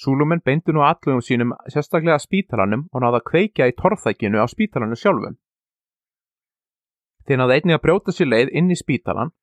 Súlumenn 0.01 0.43
beindu 0.43 0.73
nú 0.73 0.83
allugum 0.83 1.21
sínum 1.23 1.53
sérstaklega 1.69 2.19
spítalanum 2.19 2.87
og 2.91 3.03
náða 3.05 3.21
kveikja 3.31 3.69
í 3.69 3.77
torfþækinu 3.77 4.41
á 4.41 4.47
spítalanum 4.49 4.99
sjálfum. 4.99 5.37
Þeir 7.29 7.39
náða 7.39 7.59
einnig 7.59 7.77
að 7.77 7.85
brjóta 7.85 8.15
sér 8.17 8.31
leið 8.33 8.55
inn 8.59 8.73
í 8.73 8.79
spítalan 8.81 9.35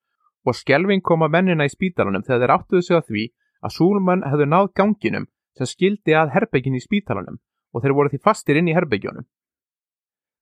og 0.47 0.55
skjelving 0.55 1.03
koma 1.03 1.27
mennina 1.31 1.67
í 1.67 1.73
spítalanum 1.73 2.23
þegar 2.23 2.43
þeir 2.43 2.53
áttuðu 2.55 2.86
sig 2.88 2.99
á 2.99 3.01
því 3.03 3.23
að 3.67 3.73
Súlumann 3.75 4.23
hefðu 4.23 4.47
náð 4.47 4.69
ganginum 4.79 5.27
sem 5.57 5.69
skildi 5.69 6.15
að 6.15 6.33
herbyggin 6.36 6.77
í 6.77 6.83
spítalanum 6.83 7.39
og 7.73 7.83
þeir 7.83 7.95
voru 7.97 8.13
því 8.13 8.21
fastir 8.23 8.60
inn 8.60 8.69
í 8.71 8.75
herbyggjónum. 8.77 9.25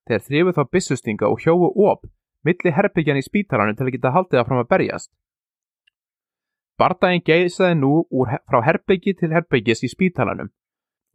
Þeir 0.06 0.22
þrifu 0.28 0.54
þá 0.56 0.62
bissustinga 0.72 1.30
og 1.30 1.42
hjófu 1.42 1.72
op 1.88 2.06
milli 2.46 2.72
herbyggjan 2.76 3.18
í 3.18 3.24
spítalanum 3.26 3.76
til 3.76 3.88
að 3.88 3.94
geta 3.96 4.14
haldið 4.14 4.38
það 4.38 4.48
fram 4.50 4.62
að 4.62 4.70
berjast. 4.70 5.10
Bardaginn 6.76 7.24
geisaði 7.24 7.78
nú 7.80 7.92
úr, 8.12 8.36
frá 8.46 8.60
herbyggi 8.62 9.16
til 9.16 9.32
herbyggis 9.32 9.82
í 9.82 9.90
spítalanum 9.90 10.52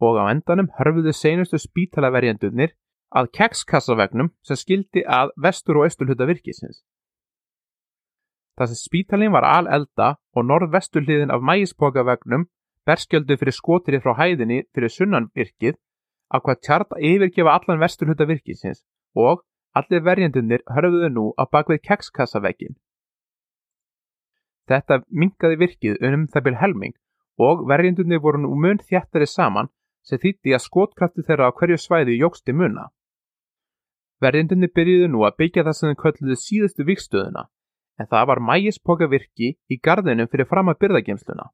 og 0.02 0.18
á 0.18 0.34
endanum 0.34 0.72
hörfuðu 0.80 1.14
seinustu 1.14 1.60
spítalaverjandunir 1.62 2.74
að 3.14 3.30
kekskassavegnum 3.38 4.32
sem 4.48 4.58
skildi 4.58 5.04
að 5.06 5.36
vestur 5.38 5.78
og 5.78 5.86
austurhutta 5.86 6.26
virkisins. 6.26 6.82
Það 8.62 8.70
sem 8.70 8.78
spítalinn 8.78 9.34
var 9.34 9.46
al 9.50 9.68
elda 9.74 10.08
og 10.38 10.44
norð-vesturliðin 10.46 11.32
af 11.34 11.42
mægispokavegnum 11.42 12.44
berskjöldu 12.86 13.38
fyrir 13.42 13.56
skotirið 13.58 14.04
frá 14.04 14.12
hæðinni 14.20 14.60
fyrir 14.76 14.92
sunnanvirkið 14.96 15.78
að 16.30 16.44
hvað 16.46 16.60
tjart 16.68 16.92
að 16.94 17.06
yfirgefa 17.10 17.56
allan 17.58 17.80
vesturhutta 17.82 18.28
virkisins 18.30 18.84
og 19.18 19.42
allir 19.82 20.04
verjendunir 20.06 20.62
hörfuðu 20.76 21.10
nú 21.10 21.24
á 21.42 21.50
bakvið 21.50 21.82
kekskassaveggin. 21.88 22.76
Þetta 24.70 25.00
mingaði 25.10 25.58
virkið 25.64 26.06
um 26.12 26.28
það 26.30 26.46
byrj 26.46 26.60
helming 26.62 26.94
og 27.42 27.64
verjendunir 27.72 28.22
voru 28.22 28.44
nú 28.44 28.52
mun 28.66 28.78
þjættari 28.78 29.26
saman 29.26 29.72
sem 30.06 30.22
þýtti 30.22 30.54
að 30.54 30.66
skotkrafti 30.68 31.26
þeirra 31.26 31.50
á 31.50 31.56
hverju 31.58 31.80
svæði 31.82 32.20
jógsti 32.20 32.54
munna. 32.54 32.92
Verjendunir 34.22 34.70
byrjuðu 34.70 35.10
nú 35.10 35.26
að 35.26 35.40
byggja 35.42 35.66
það 35.66 35.78
sem 35.80 35.96
þau 35.96 36.02
kölluðu 36.04 36.40
síðustu 36.44 36.86
vikstöðuna 36.92 37.48
en 38.02 38.10
það 38.10 38.28
var 38.32 38.42
mægispoka 38.50 39.08
virki 39.12 39.54
í 39.70 39.78
gardinum 39.86 40.30
fyrir 40.32 40.50
fram 40.50 40.72
að 40.72 40.80
byrðagemsluna. 40.84 41.48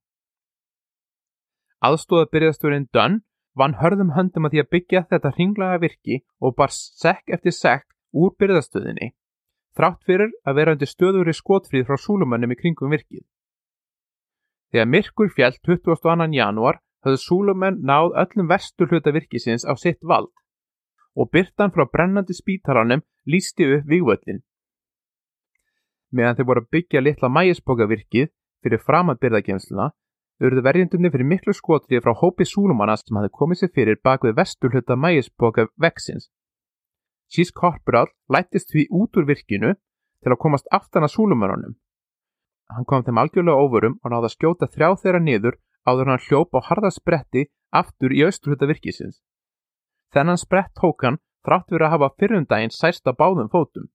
Aðstóða 1.84 2.30
byrjasturinn 2.34 2.88
Dunn 2.96 3.22
vann 3.58 3.78
hörðum 3.82 4.14
höndum 4.16 4.48
að 4.48 4.56
því 4.56 4.64
að 4.64 4.72
byggja 4.76 5.04
þetta 5.12 5.34
hringlaga 5.36 5.82
virki 5.84 6.20
og 6.42 6.56
bar 6.58 6.74
sekk 6.74 7.36
eftir 7.38 7.56
sekk 7.58 7.88
úr 8.14 8.34
byrðastöðinni, 8.40 9.12
þrátt 9.78 10.02
fyrir 10.08 10.34
að 10.48 10.60
vera 10.62 10.74
undir 10.78 10.90
stöður 10.90 11.30
í 11.30 11.36
skotfríð 11.38 11.88
frá 11.90 12.00
súlumönnum 12.02 12.54
í 12.54 12.60
kringum 12.60 12.94
virkið. 12.94 13.26
Þegar 14.72 14.92
myrkur 14.94 15.32
fjall 15.34 15.56
22. 15.64 16.28
janúar 16.38 16.82
höfðu 17.06 17.22
súlumenn 17.24 17.80
náð 17.86 18.14
öllum 18.24 18.50
vestur 18.52 18.90
hluta 18.92 19.14
virkisins 19.16 19.66
á 19.66 19.74
sitt 19.80 20.02
vald 20.02 20.34
og 21.18 21.32
byrtan 21.34 21.74
frá 21.74 21.88
brennandi 21.90 22.36
spítalanum 22.38 23.02
lísti 23.26 23.66
upp 23.78 23.88
vývöldin. 23.90 24.44
Meðan 26.16 26.38
þeir 26.38 26.48
voru 26.50 26.64
að 26.64 26.70
byggja 26.76 27.04
litla 27.04 27.30
mægispokavirkið 27.30 28.30
fyrir 28.64 28.84
framad 28.84 29.20
byrðagemsluna 29.24 29.90
urðu 30.44 30.64
verjendunni 30.64 31.12
fyrir 31.12 31.28
miklu 31.28 31.54
skotrið 31.56 32.04
frá 32.06 32.14
hópi 32.22 32.46
súlumanna 32.46 32.96
sem 33.00 33.18
hafði 33.18 33.34
komið 33.40 33.62
sér 33.62 33.74
fyrir 33.76 34.00
bak 34.04 34.24
við 34.24 34.38
vestur 34.38 34.74
hluta 34.74 34.96
mægisboka 34.96 35.68
veksins. 35.82 36.30
Sís 37.28 37.52
Korporal 37.52 38.08
lættist 38.32 38.72
því 38.72 38.88
út 39.02 39.18
úr 39.18 39.28
virkinu 39.28 39.74
til 40.24 40.32
að 40.32 40.42
komast 40.44 40.70
aftan 40.72 41.04
að 41.04 41.16
súlumannunum. 41.16 41.76
Hann 42.72 42.86
kom 42.86 43.04
þeim 43.04 43.20
algjörlega 43.22 43.64
óvörum 43.64 44.00
og 44.04 44.12
náða 44.12 44.30
að 44.30 44.36
skjóta 44.36 44.68
þrjá 44.72 44.90
þeirra 45.02 45.24
niður 45.24 45.60
áður 45.88 46.12
hann 46.12 46.24
hljóp 46.28 46.56
á 46.56 46.60
harðaspretti 46.70 47.48
aftur 47.72 48.16
í 48.16 48.24
austur 48.28 48.54
hluta 48.54 48.68
virkisins. 48.68 49.22
Þennan 50.14 50.40
sprett 50.40 50.74
tók 50.76 51.04
hann 51.04 51.20
þrátt 51.48 51.72
verið 51.72 51.88
að 51.88 51.94
hafa 51.96 52.16
fyrrundaginn 52.20 52.76
sæst 52.76 53.08
að 53.08 53.20
báðum 53.22 53.52
fótum. 53.52 53.88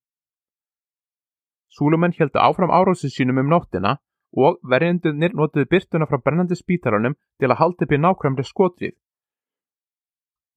Súlumenn 1.73 2.13
heldu 2.17 2.37
áfram 2.39 2.71
árásu 2.71 3.09
sínum 3.09 3.39
um 3.41 3.49
nóttina 3.49 3.97
og 4.33 4.59
verjendunir 4.71 5.33
notuðu 5.33 5.69
byrtuna 5.69 6.05
frá 6.09 6.19
brennandi 6.21 6.57
spítalanum 6.57 7.15
til 7.39 7.49
að 7.49 7.59
halda 7.61 7.85
upp 7.85 7.93
í 7.93 7.99
nákvæmri 8.01 8.45
skotrið. 8.45 8.95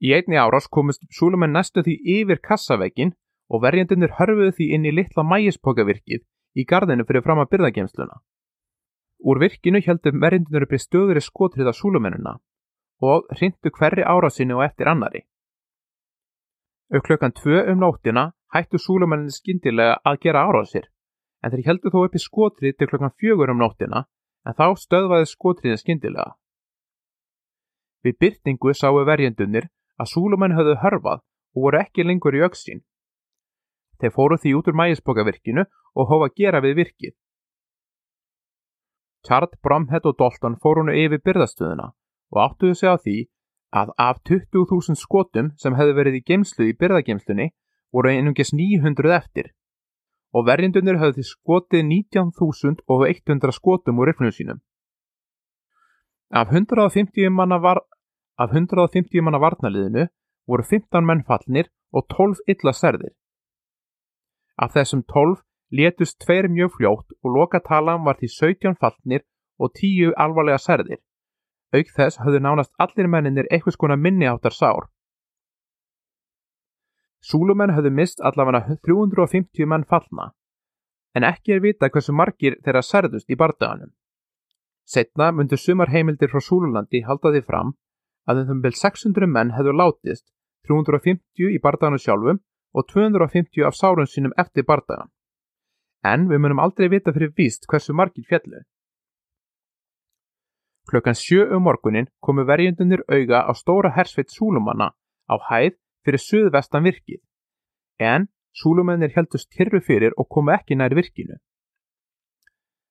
Í 0.06 0.12
einni 0.16 0.36
árás 0.36 0.68
komist 0.68 1.04
Súlumenn 1.18 1.56
næstu 1.56 1.84
því 1.84 1.94
yfir 2.16 2.40
kassavegin 2.48 3.14
og 3.48 3.62
verjendunir 3.64 4.12
hörfuðu 4.18 4.52
því 4.56 4.66
inn 4.76 4.88
í 4.88 4.92
litla 4.92 5.24
mægispokavirkið 5.24 6.24
í 6.56 6.64
gardinu 6.64 7.06
fyrir 7.08 7.24
fram 7.24 7.40
að 7.40 7.50
byrðagemsluna. 7.54 8.20
Úr 9.24 9.40
virkinu 9.40 9.80
heldur 9.86 10.18
verjendunir 10.20 10.66
upp 10.66 10.74
í 10.76 10.82
stöðuri 10.82 11.22
skotrið 11.24 11.70
af 11.72 11.78
Súlumennuna 11.78 12.36
og 13.00 13.24
hrindu 13.36 13.72
hverri 13.78 14.04
árásinu 14.04 14.58
og 14.58 14.66
eftir 14.68 14.88
annari. 14.92 15.24
Au 16.92 17.00
klukkan 17.00 17.32
tvö 17.32 17.64
um 17.72 17.80
nóttina 17.80 18.32
hættu 18.52 18.78
Súlumennin 18.78 19.32
skindilega 19.32 19.96
að 20.04 20.20
gera 20.24 20.44
árásir 20.48 20.90
en 21.42 21.52
þeir 21.52 21.66
heldur 21.68 21.94
þó 21.94 22.00
upp 22.06 22.16
í 22.16 22.22
skotrið 22.22 22.76
til 22.76 22.88
klokkan 22.90 23.14
fjögur 23.20 23.52
um 23.52 23.60
nóttina 23.62 24.04
en 24.46 24.56
þá 24.56 24.66
stöðvaði 24.80 25.28
skotriðin 25.30 25.80
skindilega. 25.80 26.34
Við 28.04 28.18
byrtingu 28.22 28.74
sáu 28.74 29.02
verjendunir 29.08 29.68
að 29.98 30.12
súlumenn 30.12 30.54
höfðu 30.56 30.76
hörfað 30.82 31.22
og 31.56 31.64
voru 31.66 31.80
ekki 31.80 32.06
lengur 32.06 32.36
í 32.36 32.42
auksín. 32.46 32.84
Þeir 34.00 34.12
fóru 34.12 34.36
því 34.38 34.52
út 34.58 34.68
úr 34.70 34.76
mægisbokavirkinu 34.80 35.64
og 35.96 36.10
hófa 36.10 36.28
gera 36.36 36.60
við 36.60 36.76
virkið. 36.82 37.14
Chard, 39.26 39.56
Bromhead 39.62 40.06
og 40.06 40.18
Dalton 40.20 40.58
fóru 40.62 40.84
húnu 40.84 40.94
yfir 40.94 41.22
byrðastöðuna 41.24 41.88
og 42.34 42.42
áttuðu 42.44 42.76
sig 42.78 42.92
á 42.92 42.96
því 43.00 43.16
að 43.74 43.92
af 43.98 44.20
20.000 44.28 44.94
skotum 45.00 45.50
sem 45.58 45.74
hefðu 45.74 45.96
verið 45.98 46.18
í 46.20 46.24
geimslu 46.28 46.68
í 46.70 46.76
byrðageimslunni 46.78 47.48
voru 47.92 48.12
einungis 48.12 48.52
900 48.54 49.16
eftir 49.16 49.50
og 50.36 50.44
verjendunir 50.44 50.98
höfðu 51.00 51.22
því 51.22 51.26
skotið 51.30 51.84
19.100 51.88 53.56
skotum 53.56 54.00
úr 54.00 54.10
riflunum 54.10 54.34
sínum. 54.36 54.58
Af 56.30 56.52
150 56.52 57.30
manna, 57.32 57.58
var, 57.62 57.80
af 58.36 58.52
150 58.52 59.22
manna 59.24 59.40
varnaliðinu 59.40 60.08
voru 60.46 60.62
15 60.62 61.06
menn 61.06 61.24
fallnir 61.24 61.70
og 61.92 62.08
12 62.12 62.42
illa 62.52 62.72
serðir. 62.72 63.14
Af 64.58 64.74
þessum 64.76 65.04
12 65.12 65.40
létust 65.72 66.18
tveir 66.24 66.48
mjög 66.48 66.76
fljótt 66.76 67.16
og 67.22 67.32
lokatalan 67.36 68.04
var 68.04 68.18
því 68.20 68.28
17 68.34 68.76
fallnir 68.80 69.24
og 69.58 69.72
10 69.72 70.12
alvarlega 70.16 70.58
serðir. 70.60 71.00
Auk 71.74 71.88
þess 71.96 72.20
höfðu 72.22 72.42
nánast 72.42 72.72
allir 72.78 73.08
menninir 73.08 73.48
eitthvað 73.50 73.76
skona 73.76 73.96
minni 73.96 74.28
áttar 74.28 74.54
sár. 74.54 74.90
Súlumenn 77.22 77.74
höfðu 77.74 77.92
mist 77.92 78.20
allavega 78.20 78.76
350 78.86 79.66
menn 79.66 79.84
fallna, 79.84 80.32
en 81.14 81.24
ekki 81.24 81.56
er 81.56 81.62
vita 81.64 81.88
hversu 81.88 82.12
margir 82.12 82.58
þeirra 82.64 82.82
særðust 82.84 83.30
í 83.30 83.38
bardaganum. 83.40 83.92
Setna 84.86 85.32
myndu 85.32 85.56
sumar 85.58 85.90
heimildir 85.90 86.30
frá 86.30 86.42
Súlulandi 86.44 87.02
halda 87.06 87.32
því 87.34 87.42
fram 87.46 87.72
að 88.30 88.52
um 88.52 88.60
vel 88.62 88.74
600 88.74 89.26
menn 89.26 89.54
hefðu 89.56 89.74
látist, 89.80 90.28
350 90.68 91.54
í 91.56 91.58
bardaganum 91.62 92.02
sjálfum 92.02 92.40
og 92.76 92.86
250 92.92 93.66
af 93.66 93.74
sárun 93.74 94.10
sínum 94.10 94.34
eftir 94.38 94.66
bardagan. 94.68 95.10
En 96.04 96.28
við 96.30 96.42
munum 96.42 96.62
aldrei 96.62 96.90
vita 96.92 97.14
fyrir 97.14 97.32
víst 97.38 97.66
hversu 97.70 97.94
margir 97.94 98.26
fjallu. 98.28 98.62
Klukkan 100.86 101.18
sjö 101.18 101.48
um 101.56 101.64
morgunin 101.66 102.06
komu 102.22 102.44
verjendunir 102.46 103.02
auga 103.10 103.42
á 103.50 103.52
stóra 103.58 103.90
hersveit 103.96 104.30
Súlumanna 104.30 104.92
á 105.26 105.34
hæð 105.48 105.74
fyrir 106.06 106.22
suðvestan 106.22 106.86
virkið, 106.86 107.20
en 107.98 108.28
súlumennir 108.56 109.12
heldust 109.16 109.50
kyrru 109.52 109.82
fyrir 109.82 110.14
og 110.16 110.28
komu 110.30 110.54
ekki 110.54 110.78
nær 110.78 110.94
virkinu. 110.94 111.36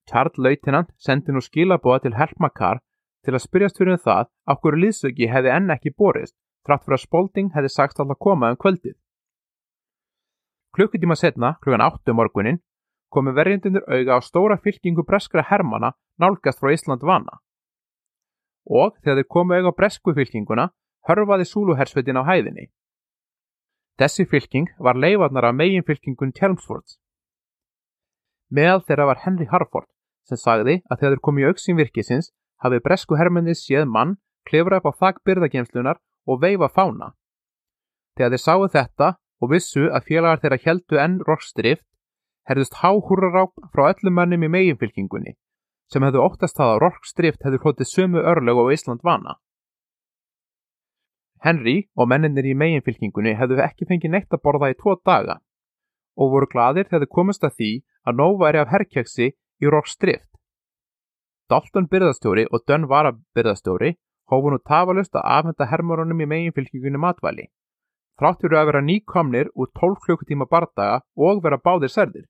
Charles 0.05 0.37
Leutenant 0.37 0.91
sendi 1.01 1.33
nú 1.33 1.41
skilabóða 1.41 2.03
til 2.03 2.17
Helmakar 2.19 2.83
til 3.25 3.33
að 3.33 3.45
spyrjast 3.47 3.79
fyrir 3.79 3.95
um 3.95 4.03
það 4.03 4.27
á 4.45 4.53
hverju 4.53 4.81
liðsöki 4.83 5.31
hefði 5.31 5.53
enn 5.55 5.73
ekki 5.73 5.95
borist, 5.97 6.35
trátt 6.65 6.85
fyrir 6.85 6.99
að 6.99 7.05
Spalding 7.07 7.49
hefði 7.55 7.71
sagst 7.73 7.99
alltaf 7.99 8.21
koma 8.21 8.51
um 8.53 8.59
kvöldið. 8.61 8.93
Klukkutíma 10.75 11.15
setna, 11.17 11.55
klukkan 11.63 11.81
8 11.81 12.11
um 12.11 12.19
morgunin, 12.19 12.61
komu 13.09 13.33
verjendunir 13.33 13.85
auga 13.87 14.17
á 14.17 14.21
stóra 14.21 14.57
fylkingu 14.61 15.05
breskra 15.07 15.45
hermana 15.49 15.93
nálgast 16.19 16.59
frá 16.59 16.73
Ísland 16.75 17.01
vana. 17.01 17.39
Og 18.65 18.97
þegar 19.01 19.21
þeir 19.21 19.29
komu 19.31 19.55
auga 19.55 19.71
á 19.71 19.77
bresku 19.77 20.13
fylkinguna, 20.13 20.69
hörfaði 21.07 21.45
súluhersveitin 21.49 22.19
á 22.21 22.23
hæðinni. 22.27 22.69
Þessi 23.95 24.25
fylking 24.27 24.67
var 24.79 24.97
leifarnar 24.99 25.47
af 25.47 25.55
meginfylkingun 25.55 26.33
Chelmsfords. 26.35 26.97
Meðal 28.51 28.83
þeirra 28.87 29.05
var 29.11 29.21
Henry 29.23 29.47
Harford 29.51 29.87
sem 30.27 30.39
sagði 30.41 30.81
að 30.89 30.99
þegar 30.99 31.13
þeir 31.13 31.23
komið 31.27 31.43
í 31.43 31.47
auksinn 31.49 31.79
virkisins 31.79 32.31
hafið 32.63 32.83
bresku 32.87 33.17
hermennið 33.19 33.59
séð 33.61 33.87
mann 33.87 34.17
klefra 34.49 34.81
upp 34.81 34.89
á 34.89 34.99
þakk 35.01 35.21
byrðagemslunar 35.27 36.01
og 36.27 36.41
veifa 36.41 36.69
fána. 36.75 37.13
Þegar 38.17 38.35
þeir 38.35 38.43
sáu 38.43 38.67
þetta 38.75 39.09
og 39.41 39.51
vissu 39.51 39.87
að 39.89 40.07
félagar 40.09 40.41
þeirra 40.43 40.61
heldu 40.65 40.99
enn 41.01 41.17
rockstrift 41.27 41.87
herðust 42.49 42.79
háhúraráp 42.81 43.53
frá 43.73 43.89
öllum 43.93 44.15
mannum 44.19 44.45
í 44.45 44.51
meginfylkingunni 44.51 45.35
sem 45.91 46.03
hefðu 46.03 46.23
óttast 46.25 46.57
það 46.57 46.75
að 46.75 46.81
rockstrift 46.83 47.45
hefðu 47.45 47.61
hlotið 47.63 47.89
sömu 47.91 48.21
örlög 48.25 48.61
á 48.61 48.65
Ísland 48.73 49.03
vana. 49.05 49.37
Henry 51.45 51.75
og 51.93 52.09
menninir 52.09 52.47
í 52.49 52.55
meginfylkingunni 52.57 53.35
hefðu 53.37 53.59
ekki 53.65 53.85
fengið 53.89 54.15
neitt 54.15 54.33
að 54.33 54.41
borða 54.47 54.71
í 54.73 54.77
tvo 54.79 54.95
daga 55.05 55.35
og 56.15 56.31
voru 56.31 56.47
gladir 56.49 56.87
þegar 56.89 57.05
þau 57.05 57.15
komist 57.17 57.43
að 57.45 57.57
því 57.59 57.71
að 58.07 58.17
nóg 58.21 58.39
væri 58.41 58.61
af 58.61 58.71
herrkjöksi 58.71 59.27
í 59.29 59.71
Rockstrift. 59.73 60.31
Dalton 61.51 61.89
byrðastjóri 61.91 62.47
og 62.49 62.63
Dunn 62.65 62.87
Vara 62.89 63.11
byrðastjóri 63.37 63.93
hófu 64.31 64.53
nú 64.53 64.59
tafalust 64.71 65.13
að 65.13 65.27
afhenda 65.37 65.69
hermurunum 65.69 66.23
í 66.25 66.29
meginfylkingunni 66.31 67.01
matvæli. 67.03 67.49
Þráttur 68.17 68.55
að 68.55 68.69
vera 68.71 68.81
nýkomnir 68.81 69.51
úr 69.53 69.69
12 69.75 69.99
klukkutíma 70.05 70.47
bardaga 70.49 71.01
og 71.15 71.43
vera 71.43 71.59
báðir 71.61 71.91
særðir. 71.93 72.25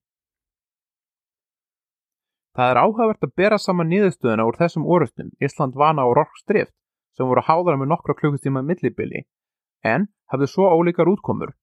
Það 2.55 2.71
er 2.71 2.79
áhugavert 2.81 3.23
að 3.27 3.35
bera 3.39 3.59
saman 3.59 3.91
nýðustöðuna 3.91 4.47
úr 4.47 4.57
þessum 4.59 4.87
orustum 4.87 5.31
Ísland 5.43 5.75
vana 5.75 6.07
og 6.07 6.17
Rockstrift 6.19 6.73
sem 7.15 7.27
voru 7.27 7.43
háðara 7.47 7.79
með 7.79 7.91
nokkra 7.93 8.15
klukkustíma 8.19 8.63
millibili 8.65 9.25
en 9.85 10.07
hafðu 10.31 10.49
svo 10.51 10.69
ólíkar 10.75 11.09
útkomur. 11.11 11.53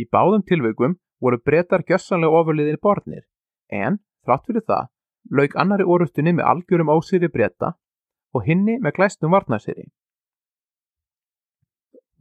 Í 0.00 0.08
báðum 0.12 0.44
tilveikum 0.48 0.98
voru 1.22 1.38
breytar 1.38 1.84
gjössanlega 1.88 2.40
ofurliðin 2.40 2.80
borðnir 2.82 3.24
en, 3.72 4.00
þrátt 4.26 4.48
fyrir 4.48 4.66
það, 4.68 4.88
lauk 5.30 5.56
annari 5.56 5.86
orustunni 5.86 6.34
með 6.36 6.48
algjörum 6.52 6.92
ósýri 6.92 7.30
breyta 7.32 7.74
og 8.32 8.46
hinni 8.46 8.78
með 8.82 8.96
glæstum 8.98 9.34
varnarsýri. 9.34 9.88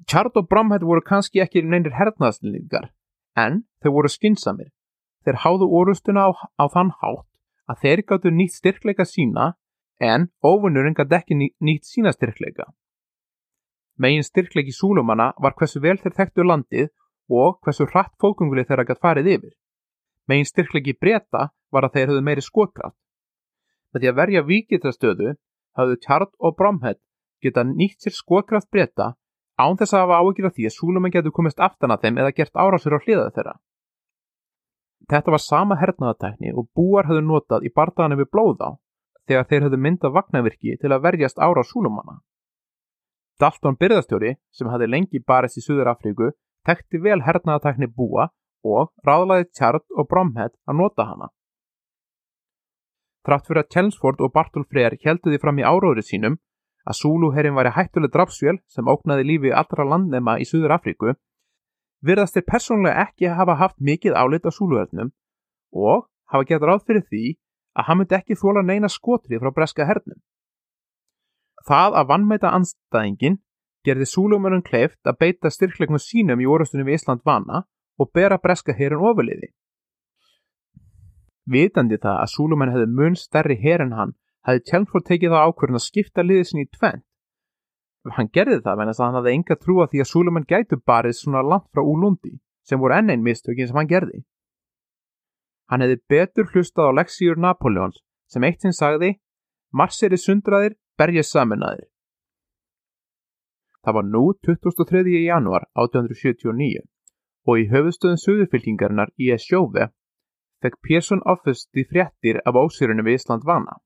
Chard 0.09 0.35
og 0.35 0.47
Bromhead 0.49 0.83
voru 0.83 1.01
kannski 1.05 1.41
ekki 1.41 1.63
neynir 1.63 1.95
hernaðslingar 1.95 2.89
en 3.37 3.63
þau 3.81 3.91
voru 3.97 4.11
skinsamir. 4.11 4.71
Þeir 5.25 5.37
háðu 5.43 5.67
orustuna 5.69 6.27
á, 6.27 6.29
á 6.57 6.65
þann 6.73 6.91
hátt 7.01 7.27
að 7.69 7.83
þeir 7.83 8.01
gáttu 8.09 8.31
nýtt 8.33 8.57
styrkleika 8.57 9.05
sína 9.05 9.53
en 10.01 10.29
óvinnurinn 10.41 10.97
gæti 10.97 11.17
ekki 11.17 11.37
nýtt 11.37 11.85
sína 11.85 12.11
styrkleika. 12.15 12.65
Megin 14.01 14.25
styrkleiki 14.25 14.73
súlumanna 14.73 15.31
var 15.37 15.53
hversu 15.59 15.81
vel 15.83 15.99
þeir 16.01 16.15
þekktu 16.17 16.45
landið 16.47 16.89
og 17.29 17.59
hversu 17.61 17.85
hratt 17.91 18.15
fókunguli 18.21 18.65
þeirra 18.65 18.87
gæti 18.89 19.03
farið 19.05 19.31
yfir. 19.35 19.53
Megin 20.27 20.49
styrkleiki 20.49 20.97
breyta 20.97 21.49
var 21.71 21.85
að 21.85 21.95
þeir 21.95 22.11
höfðu 22.11 22.25
meiri 22.25 22.43
skotkraft. 22.45 22.97
Með 23.93 24.01
því 24.01 24.11
að 24.11 24.19
verja 24.21 24.45
vikitrastöðu 24.49 25.33
hafðu 25.77 25.97
Tjart 26.01 26.33
og 26.39 26.55
Bromhead 26.57 26.99
geta 27.43 27.63
nýtt 27.67 28.01
sér 28.01 28.15
skotkraft 28.15 28.71
breyta 28.71 29.13
án 29.61 29.77
þess 29.77 29.93
að 29.93 30.05
hafa 30.05 30.21
áhugir 30.21 30.47
af 30.47 30.55
því 30.55 30.67
að 30.67 30.77
súlumann 30.77 31.13
getur 31.13 31.35
komist 31.35 31.59
aftan 31.59 31.93
að 31.93 32.05
þeim 32.05 32.21
eða 32.23 32.35
gert 32.37 32.55
árásur 32.55 32.97
á 32.97 33.03
hliðað 33.03 33.33
þeirra. 33.35 33.55
Þetta 35.11 35.33
var 35.33 35.43
sama 35.43 35.77
hernaðatækni 35.81 36.53
og 36.57 36.69
búar 36.77 37.09
höfðu 37.09 37.25
notað 37.27 37.67
í 37.67 37.73
bardaðanum 37.75 38.21
við 38.21 38.31
blóða 38.31 38.71
þegar 39.29 39.47
þeir 39.49 39.65
höfðu 39.67 39.79
myndað 39.85 40.15
vagnavirki 40.17 40.77
til 40.81 40.91
að 40.91 41.03
verjast 41.05 41.39
ára 41.39 41.63
súlumanna. 41.65 42.19
Dalton 43.41 43.77
byrðastjóri, 43.81 44.35
sem 44.53 44.69
hafði 44.69 44.87
lengi 44.89 45.21
barist 45.25 45.57
í 45.57 45.63
Suður 45.65 45.91
Afríku, 45.95 46.31
tekti 46.67 47.01
vel 47.01 47.21
hernaðatakni 47.25 47.89
búa 47.89 48.29
og 48.61 48.91
ráðlaði 49.07 49.47
Tjart 49.49 49.85
og 49.97 50.07
Bromhead 50.09 50.53
að 50.69 50.77
nota 50.77 51.07
hana. 51.09 51.31
Trátt 53.25 53.47
fyrir 53.47 53.63
að 53.63 53.73
Chelmsford 53.73 54.21
og 54.21 54.33
Bartol 54.33 54.65
Freyr 54.65 54.97
heldu 55.05 55.29
því 55.29 55.41
fram 55.41 55.59
í 55.61 55.65
áróðri 55.65 56.05
sínum 56.05 56.37
að 56.85 56.97
Zulu-herrin 57.01 57.57
væri 57.57 57.73
hættuleg 57.75 58.13
drafsvél 58.13 58.57
sem 58.69 58.87
ógnaði 58.89 59.27
lífi 59.29 59.51
allra 59.53 59.85
landnema 59.85 60.37
í 60.41 60.47
Suður 60.49 60.73
Afríku, 60.77 61.13
virðast 62.01 62.37
þeir 62.37 62.47
persónlega 62.49 63.05
ekki 63.05 63.29
hafa 63.37 63.57
haft 63.59 63.77
mikið 63.77 64.17
álit 64.17 64.45
á 64.49 64.51
Zulu-hernum 64.53 65.11
og 65.73 66.07
hafa 66.33 66.47
gett 66.49 66.65
ráð 66.65 66.85
fyrir 66.87 67.05
því 67.05 67.25
að 67.77 67.87
hann 67.87 67.99
myndi 68.01 68.17
ekki 68.17 68.37
þóla 68.39 68.63
neina 68.65 68.89
skotrið 68.91 69.41
frá 69.43 69.53
breska 69.55 69.87
hernum. 69.87 70.19
Það 71.67 71.97
að 71.99 72.09
vannmæta 72.11 72.51
anstæðingin 72.57 73.39
gerði 73.85 74.07
Zulu-mörnum 74.09 74.63
kleift 74.65 75.07
að 75.07 75.19
beita 75.23 75.51
styrklegum 75.53 75.99
sínum 76.01 76.41
í 76.41 76.49
orðstunum 76.49 76.89
í 76.89 76.97
Ísland 76.97 77.21
vana 77.25 77.65
og 78.01 78.11
bera 78.13 78.39
breska 78.41 78.73
herin 78.77 79.01
ofurliði. 79.01 79.51
Vitandi 81.51 81.97
það 82.01 82.17
að 82.23 82.33
Zulumenn 82.35 82.73
hefði 82.73 82.89
mun 82.97 83.15
stærri 83.17 83.57
her 83.61 83.83
en 83.85 83.95
hann 83.97 84.13
hefði 84.47 84.65
Chelmsford 84.69 85.07
tekið 85.07 85.33
það 85.33 85.47
ákvörðin 85.47 85.79
að 85.79 85.85
skipta 85.85 86.25
liðið 86.25 86.47
sinni 86.49 86.65
í 86.67 86.71
tvent. 86.77 87.05
Hann 88.17 88.31
gerði 88.33 88.61
það 88.65 88.77
menn 88.79 88.91
að 88.91 89.01
hann 89.03 89.17
hafði 89.19 89.33
enga 89.37 89.57
trúa 89.61 89.87
því 89.89 90.01
að 90.01 90.09
Súlumenn 90.09 90.47
gætu 90.49 90.79
barið 90.89 91.17
svona 91.19 91.43
langt 91.45 91.67
frá 91.69 91.83
Úlundi 91.85 92.39
sem 92.65 92.81
voru 92.81 92.97
enn 92.97 93.13
einn 93.13 93.25
mistökin 93.25 93.69
sem 93.69 93.77
hann 93.77 93.89
gerði. 93.89 94.23
Hann 95.71 95.83
hefði 95.85 96.01
betur 96.11 96.49
hlustað 96.51 96.91
á 96.91 96.97
leksíur 96.99 97.39
Napoleons 97.39 98.01
sem 98.31 98.43
eitt 98.43 98.63
sinn 98.63 98.75
sagði 98.75 99.13
Marseri 99.71 100.17
sundraðir, 100.19 100.75
berjið 100.99 101.27
saminnaðir. 101.29 101.87
Það 103.81 103.95
var 103.97 104.09
nú 104.13 104.23
23. 104.45 105.13
januar 105.23 105.65
1879 105.79 106.83
og 107.47 107.61
í 107.61 107.69
höfustöðun 107.71 108.19
söðufylkingarinnar 108.21 109.13
í 109.17 109.31
Esjóve 109.33 109.87
fekk 110.61 110.77
Pérsson 110.85 111.23
offust 111.33 111.71
í 111.73 111.85
fréttir 111.89 112.41
af 112.45 112.59
ósýrunum 112.59 113.07
við 113.07 113.21
Ísland 113.21 113.47
vana. 113.47 113.79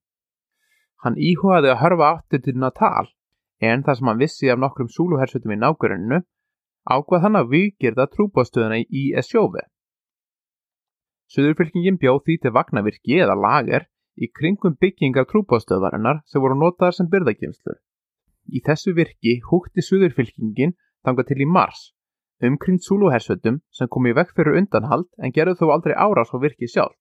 Hann 1.06 1.22
íhugaði 1.22 1.72
að 1.72 1.82
hörfa 1.84 2.10
aftur 2.16 2.42
til 2.44 2.58
Natal 2.60 3.08
en 3.62 3.86
þar 3.86 4.00
sem 4.00 4.10
hann 4.10 4.24
vissi 4.26 4.50
af 4.52 4.60
nokkrum 4.60 4.90
súluhersutum 4.92 5.54
í 5.56 5.62
nákvæmunu 5.62 6.20
ákvað 6.98 7.24
hann 7.24 7.40
að 7.40 7.52
vikirða 7.54 8.10
trúbástöðuna 8.12 8.82
í 8.84 9.06
Esjófi. 9.22 9.64
Suðurfylkingin 11.34 11.98
bjóð 12.02 12.22
því 12.26 12.38
til 12.44 12.54
vagnavirki 12.58 13.20
eða 13.26 13.40
lager 13.40 13.88
í 14.16 14.30
kringum 14.30 14.78
byggingar 14.82 15.26
trúbástöðvarinnar 15.32 16.22
sem 16.30 16.44
voru 16.44 16.60
notaðar 16.60 17.00
sem 17.00 17.10
byrðakemslur. 17.12 17.82
Í 18.54 18.62
þessu 18.66 18.94
virki 18.94 19.40
húkti 19.50 19.84
Suðurfylkingin 19.84 20.78
þanga 21.06 21.26
til 21.28 21.42
í 21.42 21.50
mars 21.50 21.90
umkring 22.44 22.80
súluhersutum 22.84 23.62
sem 23.72 23.90
kom 23.92 24.08
í 24.10 24.14
vekk 24.16 24.36
fyrir 24.36 24.60
undanhald 24.60 25.08
en 25.18 25.34
gerðu 25.36 25.56
þó 25.62 25.76
aldrei 25.76 25.96
árás 25.96 26.34
á 26.36 26.38
virki 26.42 26.68
sjálf. 26.68 26.96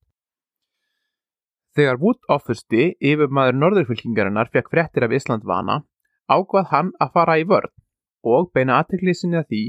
Þegar 1.74 1.98
Wood 1.98 2.20
offusti 2.30 2.92
yfir 3.02 3.32
maður 3.34 3.58
norðurfylkingarinnar 3.58 4.50
fekk 4.54 4.70
fréttir 4.70 5.06
af 5.06 5.14
Ísland 5.16 5.42
vana, 5.42 5.80
ákvað 6.30 6.70
hann 6.70 6.92
að 7.02 7.14
fara 7.16 7.38
í 7.40 7.48
vörð 7.50 7.72
og 8.22 8.52
beina 8.54 8.78
aðteklið 8.78 9.18
sinni 9.18 9.40
að 9.40 9.48
því 9.50 9.62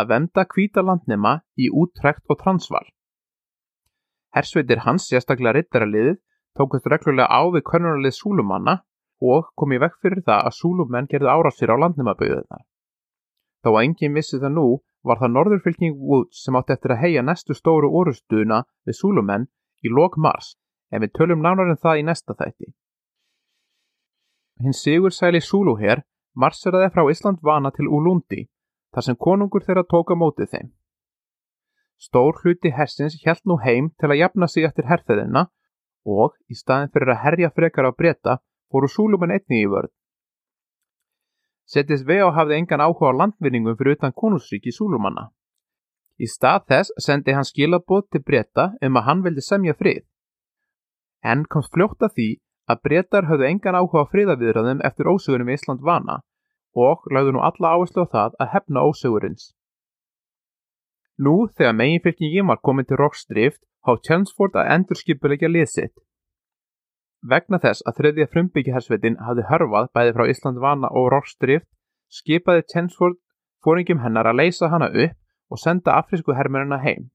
að 0.00 0.08
venda 0.14 0.46
kvíta 0.48 0.82
landnema 0.86 1.34
í 1.60 1.68
úttrekt 1.68 2.24
og 2.32 2.40
transval. 2.40 2.86
Hersveitir 4.36 4.84
hans, 4.84 5.08
sérstaklega 5.10 5.56
rittaraliðið, 5.58 6.20
tókust 6.58 6.86
reglulega 6.86 7.26
á 7.30 7.42
við 7.50 7.64
körnuralið 7.70 8.14
súlumanna 8.14 8.76
og 9.20 9.50
kom 9.58 9.72
í 9.74 9.80
vekk 9.82 9.98
fyrir 10.02 10.22
það 10.26 10.46
að 10.48 10.56
súlumenn 10.58 11.08
gerði 11.10 11.32
árásir 11.32 11.72
á 11.72 11.76
landnemabauðunar. 11.82 12.62
Þó 13.60 13.70
að 13.74 13.82
enginn 13.84 14.16
vissi 14.16 14.40
það 14.40 14.54
nú 14.56 14.66
var 15.04 15.20
það 15.20 15.34
norðurfylking 15.34 15.96
Wood 15.96 16.30
sem 16.36 16.56
átti 16.56 16.74
eftir 16.76 16.94
að 16.94 17.02
heia 17.04 17.24
næstu 17.24 17.56
stóru 17.56 17.90
orustuðuna 18.00 18.62
við 18.86 18.98
súlumenn 19.00 19.48
í 19.84 19.92
lok 19.92 20.16
mars 20.16 20.54
en 20.90 21.04
við 21.04 21.14
tölum 21.18 21.42
nánar 21.44 21.68
en 21.68 21.76
um 21.76 21.82
það 21.82 22.00
í 22.00 22.06
næsta 22.06 22.36
þætti. 22.36 22.72
Hinn 24.60 24.76
Sigur 24.76 25.14
Sæli 25.16 25.40
Súluher 25.40 26.02
marseraði 26.36 26.90
frá 26.94 27.06
Ísland 27.10 27.40
vana 27.42 27.72
til 27.72 27.88
Úlundi 27.88 28.46
þar 28.94 29.06
sem 29.06 29.16
konungur 29.16 29.64
þeirra 29.64 29.86
tóka 29.88 30.16
mótið 30.16 30.52
þeim. 30.54 30.68
Stór 32.00 32.38
hluti 32.40 32.72
hersins 32.72 33.18
hjælt 33.22 33.44
nú 33.44 33.58
heim 33.64 33.90
til 34.00 34.08
að 34.08 34.20
jafna 34.22 34.48
sig 34.48 34.64
eftir 34.68 34.88
herþeðina 34.88 35.46
og 36.08 36.36
í 36.48 36.56
staðin 36.56 36.92
fyrir 36.94 37.12
að 37.14 37.22
herja 37.24 37.50
frekar 37.56 37.90
á 37.90 37.92
breyta 37.92 38.38
fóru 38.72 38.88
Súlumenn 38.88 39.34
einni 39.36 39.60
í 39.64 39.68
vörð. 39.68 39.92
Settist 41.68 42.06
vei 42.08 42.18
á 42.24 42.28
hafði 42.32 42.56
engan 42.56 42.82
áhuga 42.82 43.12
á 43.12 43.18
landvinningum 43.20 43.76
fyrir 43.76 43.98
utan 43.98 44.16
konusríki 44.16 44.72
Súlumanna. 44.72 45.28
Í 46.18 46.26
stað 46.26 46.64
þess 46.72 46.96
sendi 47.06 47.36
hann 47.36 47.48
skilabóð 47.48 48.08
til 48.10 48.24
breyta 48.24 48.70
um 48.80 48.96
að 48.96 49.06
hann 49.08 49.22
vildi 49.26 49.44
semja 49.44 49.76
frið 49.76 50.06
en 51.22 51.44
komst 51.52 51.72
fljótt 51.74 52.02
að 52.02 52.14
því 52.16 52.28
að 52.70 52.82
breytar 52.86 53.26
höfðu 53.28 53.46
engan 53.48 53.76
áhuga 53.76 54.04
á 54.06 54.10
friðaviðræðum 54.12 54.82
eftir 54.88 55.10
ósögunum 55.10 55.50
í 55.50 55.56
Ísland 55.58 55.82
vana 55.84 56.20
og 56.76 57.04
lagðu 57.12 57.34
nú 57.36 57.42
alla 57.44 57.74
áherslu 57.76 58.06
á 58.06 58.12
það 58.14 58.36
að 58.40 58.52
hefna 58.54 58.84
ósögurins. 58.86 59.50
Nú 61.20 61.34
þegar 61.56 61.74
meginfylkingin 61.76 62.48
var 62.48 62.60
komin 62.64 62.86
til 62.88 62.96
Rockstrift 63.00 63.60
há 63.84 63.92
Chelmsford 64.06 64.56
að 64.56 64.70
endur 64.74 65.00
skipulegja 65.00 65.50
liðsitt. 65.50 65.92
Vegna 67.32 67.60
þess 67.60 67.84
að 67.84 67.98
þriðja 67.98 68.26
frumbyggjahersveitin 68.32 69.18
hafði 69.26 69.44
hörfað 69.50 69.90
bæði 69.96 70.14
frá 70.16 70.24
Ísland 70.32 70.62
vana 70.64 70.88
og 70.96 71.10
Rockstrift 71.12 71.68
skipaði 72.20 72.64
Chelmsford 72.72 73.18
fóringum 73.64 74.00
hennar 74.04 74.30
að 74.30 74.40
leysa 74.40 74.70
hana 74.72 74.88
upp 74.88 75.18
og 75.52 75.60
senda 75.60 75.98
afrisku 76.00 76.32
hermurina 76.38 76.80
heim. 76.80 77.10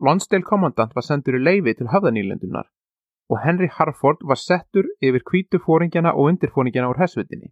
Lonsdale 0.00 0.48
kommandant 0.48 0.96
var 0.96 1.04
sendur 1.04 1.36
í 1.36 1.44
leifi 1.44 1.76
til 1.76 1.92
höfðanýlendunar 1.92 2.70
og 3.28 3.40
Henry 3.44 3.68
Harford 3.76 4.24
var 4.24 4.38
settur 4.40 4.88
yfir 5.02 5.24
kvítu 5.28 5.60
fóringjana 5.66 6.14
og 6.14 6.30
undirfóringjana 6.30 6.90
úr 6.92 7.00
hessvitinni. 7.02 7.50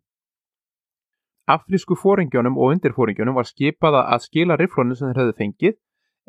Afrísku 1.44 1.96
fóringjónum 2.00 2.56
og 2.56 2.72
undirfóringjónum 2.72 3.36
var 3.36 3.44
skipaða 3.44 4.06
að 4.14 4.22
skila 4.24 4.56
riflónu 4.56 4.96
sem 4.96 5.10
þeir 5.10 5.20
höfðu 5.20 5.34
fengið 5.40 5.74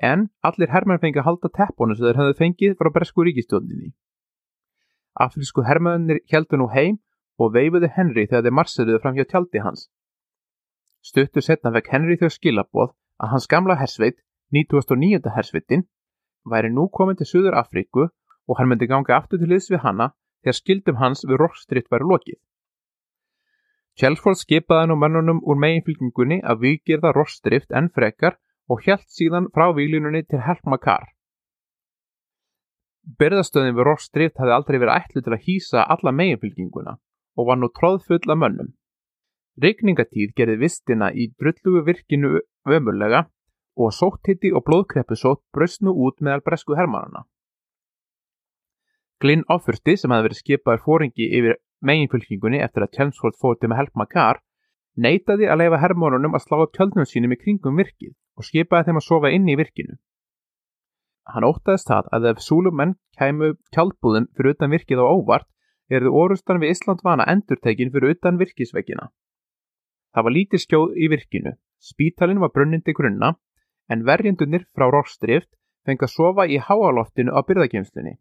en 0.04 0.26
allir 0.44 0.72
herrmenn 0.74 1.00
fengið 1.00 1.22
að 1.22 1.28
halda 1.30 1.52
teppónu 1.56 1.96
sem 1.96 2.08
þeir 2.08 2.20
höfðu 2.20 2.36
fengið 2.40 2.74
frá 2.80 2.90
Bresku 2.98 3.24
ríkistjóninni. 3.24 3.94
Afrísku 5.16 5.64
herrmennir 5.64 6.20
heldu 6.32 6.60
nú 6.60 6.68
heim 6.74 6.98
og 7.40 7.54
veifuðu 7.56 7.88
Henry 7.96 8.26
þegar 8.28 8.44
þeir 8.44 8.58
marseruðu 8.60 9.00
fram 9.04 9.16
hjá 9.16 9.26
tjaldi 9.30 9.62
hans. 9.64 9.88
Stuttur 11.00 11.46
setna 11.46 11.72
vekk 11.72 11.92
Henry 11.94 12.18
þau 12.20 12.32
skilaboð 12.36 12.92
að 13.24 13.32
hans 13.32 13.48
gamla 13.48 13.78
hersveit, 13.80 14.20
1909. 14.52 15.32
hersveitin, 15.32 15.86
væri 16.44 16.74
nú 16.74 16.90
komin 16.92 17.16
til 17.16 17.30
Suður 17.30 17.56
Afríku 17.62 18.10
og 18.10 18.60
hann 18.60 18.68
myndi 18.68 18.92
ganga 18.92 19.16
aftur 19.16 19.40
til 19.40 19.48
liðs 19.54 19.72
við 19.72 19.84
hanna 19.88 20.12
þegar 20.44 20.60
skildum 20.60 21.00
hans 21.00 21.24
við 21.24 21.40
Rockstritt 21.40 21.88
væri 21.88 22.12
lokið. 22.12 22.40
Chelford 23.96 24.40
skipaði 24.42 24.90
nú 24.92 24.98
mennunum 25.00 25.38
úr 25.48 25.60
meginfylgningunni 25.64 26.42
að 26.44 26.64
vikirða 26.66 27.14
Rockstritt 27.16 27.72
enn 27.72 27.88
frekar 27.96 28.36
og 28.68 28.82
hjælt 28.84 29.08
síðan 29.08 29.48
frá 29.56 29.70
výlununni 29.78 30.26
til 30.28 30.42
Helgmakar. 30.44 31.06
Byrðastöðin 33.20 33.78
við 33.78 33.88
Rockstritt 33.88 34.42
hafði 34.42 34.56
aldrei 34.56 34.80
verið 34.82 34.98
ætlu 34.98 35.24
til 35.24 35.36
að 35.36 35.46
hýsa 35.46 35.86
alla 35.96 36.12
meginfylgninguna 36.12 36.98
og 37.38 37.48
var 37.48 37.62
nú 37.62 37.70
tróðfull 37.72 38.34
af 38.34 38.42
mönnum. 38.42 38.74
Regningatíð 39.64 40.34
gerði 40.36 40.58
vistina 40.66 41.12
í 41.14 41.30
drullugu 41.40 41.86
virkinu 41.88 42.42
ömurlega 42.68 43.22
og 43.80 43.94
sótthiti 43.96 44.52
og 44.52 44.66
blóðkreppusótt 44.68 45.44
braust 45.56 45.84
nú 45.86 45.94
út 46.08 46.20
meðal 46.20 46.44
bresku 46.44 46.76
hermannana. 46.76 47.24
Glynn 49.24 49.46
Offerty 49.48 49.96
sem 49.96 50.12
hefði 50.12 50.28
verið 50.28 50.42
skipaður 50.42 50.84
fóringi 50.84 51.30
yfir 51.40 51.56
meginfylkingunni 51.82 52.62
eftir 52.64 52.86
að 52.86 52.94
Chelmsford 52.98 53.38
fótti 53.42 53.70
með 53.70 53.82
Help 53.82 53.96
Makar 54.00 54.42
neytaði 54.96 55.50
að 55.52 55.62
leifa 55.64 55.82
hermannunum 55.84 56.38
að 56.38 56.46
slá 56.46 56.62
upp 56.64 56.74
tjöldnum 56.76 57.08
sínum 57.10 57.36
í 57.36 57.40
kringum 57.40 57.80
virkið 57.80 58.14
og 58.40 58.48
skipaði 58.48 58.90
þeim 58.90 59.02
að 59.02 59.08
sofa 59.08 59.32
inn 59.36 59.50
í 59.50 59.58
virkinu. 59.60 59.98
Hann 61.26 61.48
óttaðist 61.48 61.90
það 61.90 62.10
að 62.16 62.30
ef 62.32 62.42
súlumenn 62.46 62.96
kæmu 63.18 63.56
tjaldbúðum 63.74 64.30
fyrir 64.38 64.56
utan 64.56 64.74
virkið 64.76 65.02
á 65.02 65.06
óvart 65.10 65.50
erðu 65.90 66.14
orustan 66.22 66.62
við 66.62 66.76
Ísland 66.76 67.02
vana 67.06 67.26
endurtekin 67.30 67.92
fyrir 67.94 68.16
utan 68.16 68.40
virkisveggina. 68.42 69.10
Það 70.14 70.26
var 70.28 70.36
lítið 70.38 70.64
skjóð 70.64 70.96
í 70.96 71.10
virkinu, 71.12 71.56
spítalinn 71.82 72.42
var 72.42 72.54
brunnindi 72.54 72.94
grunna 72.96 73.34
en 73.90 74.06
verjendunir 74.06 74.66
frá 74.74 74.88
Rockstrift 74.88 75.52
fengi 75.86 76.08
að 76.08 76.14
sofa 76.14 76.46
í 76.48 76.58
háaloftinu 76.62 77.34
á 77.36 77.40
byrðageimslunni. 77.46 78.16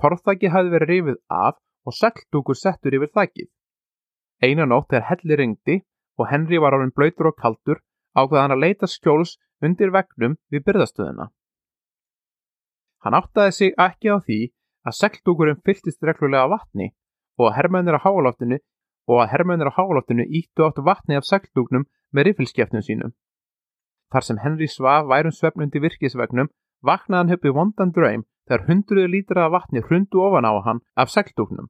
Torfþæki 0.00 0.50
hafði 0.52 0.72
verið 0.74 0.90
rifið 0.92 1.18
af 1.32 1.58
og 1.86 1.94
segldugur 1.94 2.58
settur 2.58 2.96
yfir 2.98 3.12
þækið. 3.14 3.48
Einan 4.42 4.72
nótt 4.74 4.90
þegar 4.90 5.08
helli 5.10 5.38
ringdi 5.40 5.76
og 6.18 6.28
Henry 6.30 6.58
var 6.60 6.76
árið 6.76 6.94
blöytur 6.96 7.30
og 7.30 7.38
kaldur 7.40 7.82
ákveða 8.16 8.42
hann 8.42 8.56
að 8.56 8.62
leita 8.64 8.88
skjóls 8.90 9.36
undir 9.64 9.92
vegnum 9.94 10.36
við 10.52 10.64
byrðastöðuna. 10.66 11.30
Hann 13.04 13.16
áttaði 13.16 13.52
sig 13.52 13.74
ekki 13.78 14.12
á 14.12 14.18
því 14.18 14.40
að 14.86 14.98
segldugurinn 15.00 15.62
fylltist 15.64 16.02
reglulega 16.02 16.48
vatni 16.50 16.90
og 17.38 17.50
að 17.50 17.56
herrmennir 17.58 17.98
á 17.98 18.04
háaloftinu 18.04 18.58
og 19.06 19.22
að 19.22 19.30
herrmennir 19.32 19.70
á 19.70 19.76
háaloftinu 19.76 20.26
íttu 20.26 20.66
áttu 20.66 20.84
vatni 20.86 21.18
af 21.18 21.28
segdugnum 21.28 21.86
með 22.12 22.30
rifilskefnum 22.30 22.82
sínum. 22.82 23.14
Þar 24.12 24.26
sem 24.26 24.40
Henry 24.42 24.68
svaf 24.70 25.06
værum 25.10 25.34
svefnundi 25.34 25.82
virkisvegnum 25.82 26.50
vaknaði 26.82 27.22
hann 27.22 27.36
uppi 27.36 27.54
vondan 27.54 27.92
draum 27.94 28.26
þegar 28.46 28.66
hundruðu 28.68 29.12
lítra 29.12 29.46
af 29.46 29.54
vatni 29.56 29.82
hrundu 29.82 30.22
ofan 30.22 30.46
á 30.46 30.52
hann 30.66 30.82
af 30.96 31.10
segldúknum. 31.10 31.68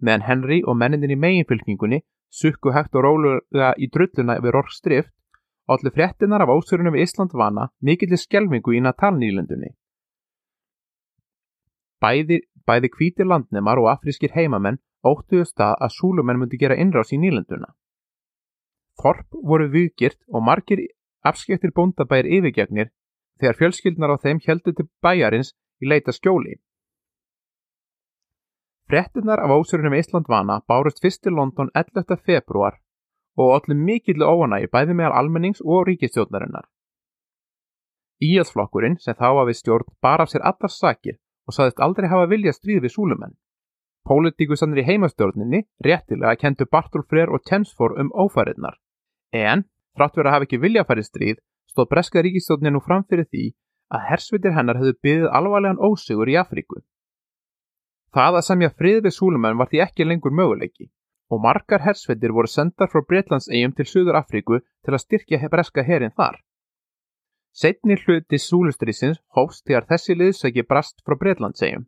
Meðan 0.00 0.26
Henry 0.26 0.60
og 0.64 0.78
menninni 0.80 1.14
í 1.14 1.20
meginfylkingunni 1.20 2.00
sukku 2.30 2.72
hægt 2.72 2.94
og 2.94 3.04
róluga 3.04 3.72
í 3.76 3.88
drulluna 3.92 4.38
yfir 4.40 4.58
orkstrift, 4.62 5.12
allir 5.70 5.94
fréttinar 5.94 6.42
af 6.44 6.52
ósörunum 6.54 6.94
við 6.94 7.06
Ísland 7.06 7.34
vana 7.34 7.68
mikillir 7.82 8.18
skjelmingu 8.18 8.74
í 8.74 8.82
Natalnýlundunni. 8.84 9.74
Bæði, 12.00 12.40
bæði 12.66 12.90
hvítir 12.96 13.28
landnemar 13.28 13.78
og 13.82 13.90
afrískir 13.92 14.32
heimamenn 14.34 14.80
óttuðu 15.04 15.44
stað 15.48 15.76
að 15.84 15.94
súlumenn 15.96 16.40
myndi 16.40 16.58
gera 16.60 16.78
innrás 16.80 17.12
í 17.12 17.18
nýlunduna. 17.20 17.74
Þorp 19.00 19.36
voru 19.50 19.68
viðgirt 19.72 20.20
og 20.28 20.44
margir 20.44 20.86
afskektir 21.24 21.72
bóndabæir 21.76 22.28
yfirgegnir 22.28 22.90
þegar 23.40 23.58
fjölskyldnar 23.60 24.14
á 24.14 24.22
þeim 24.22 24.40
heldur 24.46 24.76
til 24.76 24.88
bæjarins 25.04 25.54
í 25.80 25.88
leita 25.88 26.12
skjóli. 26.12 26.58
Frettinnar 28.90 29.38
af 29.38 29.50
ósörunum 29.50 29.94
Ísland 29.94 30.26
vana 30.28 30.56
bárust 30.68 30.98
fyrst 31.02 31.22
til 31.22 31.32
London 31.32 31.68
11. 31.74 32.16
februar 32.26 32.74
og 33.38 33.52
allir 33.56 33.78
mikill 33.78 34.24
óanægi 34.26 34.66
bæði 34.72 34.96
meðal 34.98 35.14
almennings 35.20 35.60
og 35.62 35.84
ríkistjórnarinnar. 35.88 36.66
Íhalsflokkurinn 38.28 38.98
sem 39.04 39.14
þá 39.20 39.28
var 39.36 39.46
við 39.46 39.58
stjórn 39.60 39.94
bar 40.02 40.24
af 40.24 40.32
sér 40.32 40.42
allar 40.50 40.74
sakir 40.74 41.20
og 41.46 41.54
saðist 41.54 41.84
aldrei 41.86 42.10
hafa 42.10 42.26
vilja 42.34 42.56
stríð 42.58 42.82
við 42.88 42.94
súlumenn. 42.96 43.38
Pólitíkusannir 44.08 44.82
í 44.82 44.88
heimastjórninni 44.90 45.62
réttilega 45.86 46.34
kentu 46.42 46.66
Bartol 46.66 47.06
Freyr 47.06 47.30
og 47.30 47.46
Tensfor 47.46 47.94
um 47.94 48.10
ófæriðnar. 48.10 48.74
En, 49.30 49.68
frátt 49.94 50.18
verið 50.18 50.32
að 50.32 50.34
hafa 50.34 50.50
ekki 50.50 50.64
vilja 50.66 50.82
að 50.82 50.90
færi 50.90 51.06
stríð, 51.06 51.36
stóð 51.70 51.92
breska 51.94 52.26
ríkistjórnin 52.26 52.74
nú 52.74 52.82
fram 52.82 53.06
fyrir 53.06 53.30
því 53.30 53.52
að 53.94 54.08
hersvitir 54.10 54.58
hennar 54.58 54.82
hefðu 54.82 54.98
byggðið 54.98 55.34
alvarlegan 55.38 55.78
ósigur 55.78 56.26
í 56.26 56.40
Afríku. 56.42 56.82
Það 58.14 58.38
að 58.38 58.46
semja 58.46 58.70
frið 58.74 59.02
við 59.04 59.14
súlumenn 59.16 59.58
var 59.58 59.70
því 59.70 59.82
ekki 59.86 60.06
lengur 60.06 60.34
möguleiki 60.34 60.90
og 61.30 61.42
margar 61.44 61.84
hersvitir 61.84 62.32
voru 62.34 62.50
sendar 62.50 62.90
frá 62.90 63.04
Breitlandsegjum 63.06 63.74
til 63.78 63.86
Suður 63.86 64.18
Afríku 64.18 64.58
til 64.58 64.94
að 64.94 65.02
styrkja 65.04 65.50
breska 65.52 65.84
herin 65.86 66.16
þar. 66.16 66.40
Setni 67.54 67.96
hluti 68.02 68.38
súlustrísins 68.38 69.22
hófst 69.36 69.64
þegar 69.66 69.86
þessi 69.92 70.16
liðsæki 70.18 70.66
brast 70.66 71.02
frá 71.06 71.14
Breitlandsegjum 71.22 71.86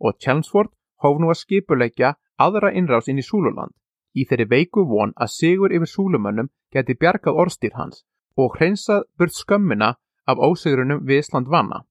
og 0.00 0.16
Chelmsford 0.24 0.72
hóf 1.04 1.20
nú 1.20 1.28
að 1.28 1.40
skipuleikja 1.42 2.14
aðra 2.40 2.72
innrás 2.72 3.08
inn 3.12 3.20
í 3.20 3.26
Súluland 3.26 3.76
í 4.16 4.24
þeirri 4.28 4.48
veiku 4.48 4.86
von 4.88 5.12
að 5.16 5.34
sigur 5.36 5.74
yfir 5.76 5.92
Súlumönnum 5.92 6.48
geti 6.72 6.96
bjargað 6.96 7.40
orstýr 7.44 7.76
hans 7.76 8.04
og 8.40 8.56
hreinsað 8.56 9.04
burt 9.18 9.36
skömmina 9.36 9.94
af 10.26 10.40
ósigurunum 10.40 11.04
við 11.04 11.22
Ísland 11.24 11.48
vanna. 11.52 11.84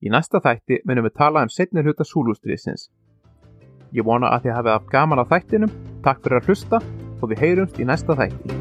Í 0.00 0.08
næsta 0.08 0.40
þætti 0.40 0.78
munum 0.88 1.04
við 1.04 1.12
tala 1.20 1.42
um 1.44 1.50
setnir 1.52 1.84
hluta 1.84 2.06
Súlustriðsins. 2.08 2.86
Ég 3.92 4.06
vona 4.06 4.30
að 4.32 4.46
þið 4.46 4.56
hafið 4.56 4.72
haft 4.72 4.88
gaman 4.94 5.20
á 5.20 5.24
þættinum, 5.28 5.74
takk 6.06 6.22
fyrir 6.24 6.40
að 6.40 6.48
hlusta 6.48 6.80
og 7.20 7.28
við 7.28 7.42
heyrumst 7.44 7.80
í 7.82 7.88
næsta 7.90 8.16
þætti. 8.16 8.56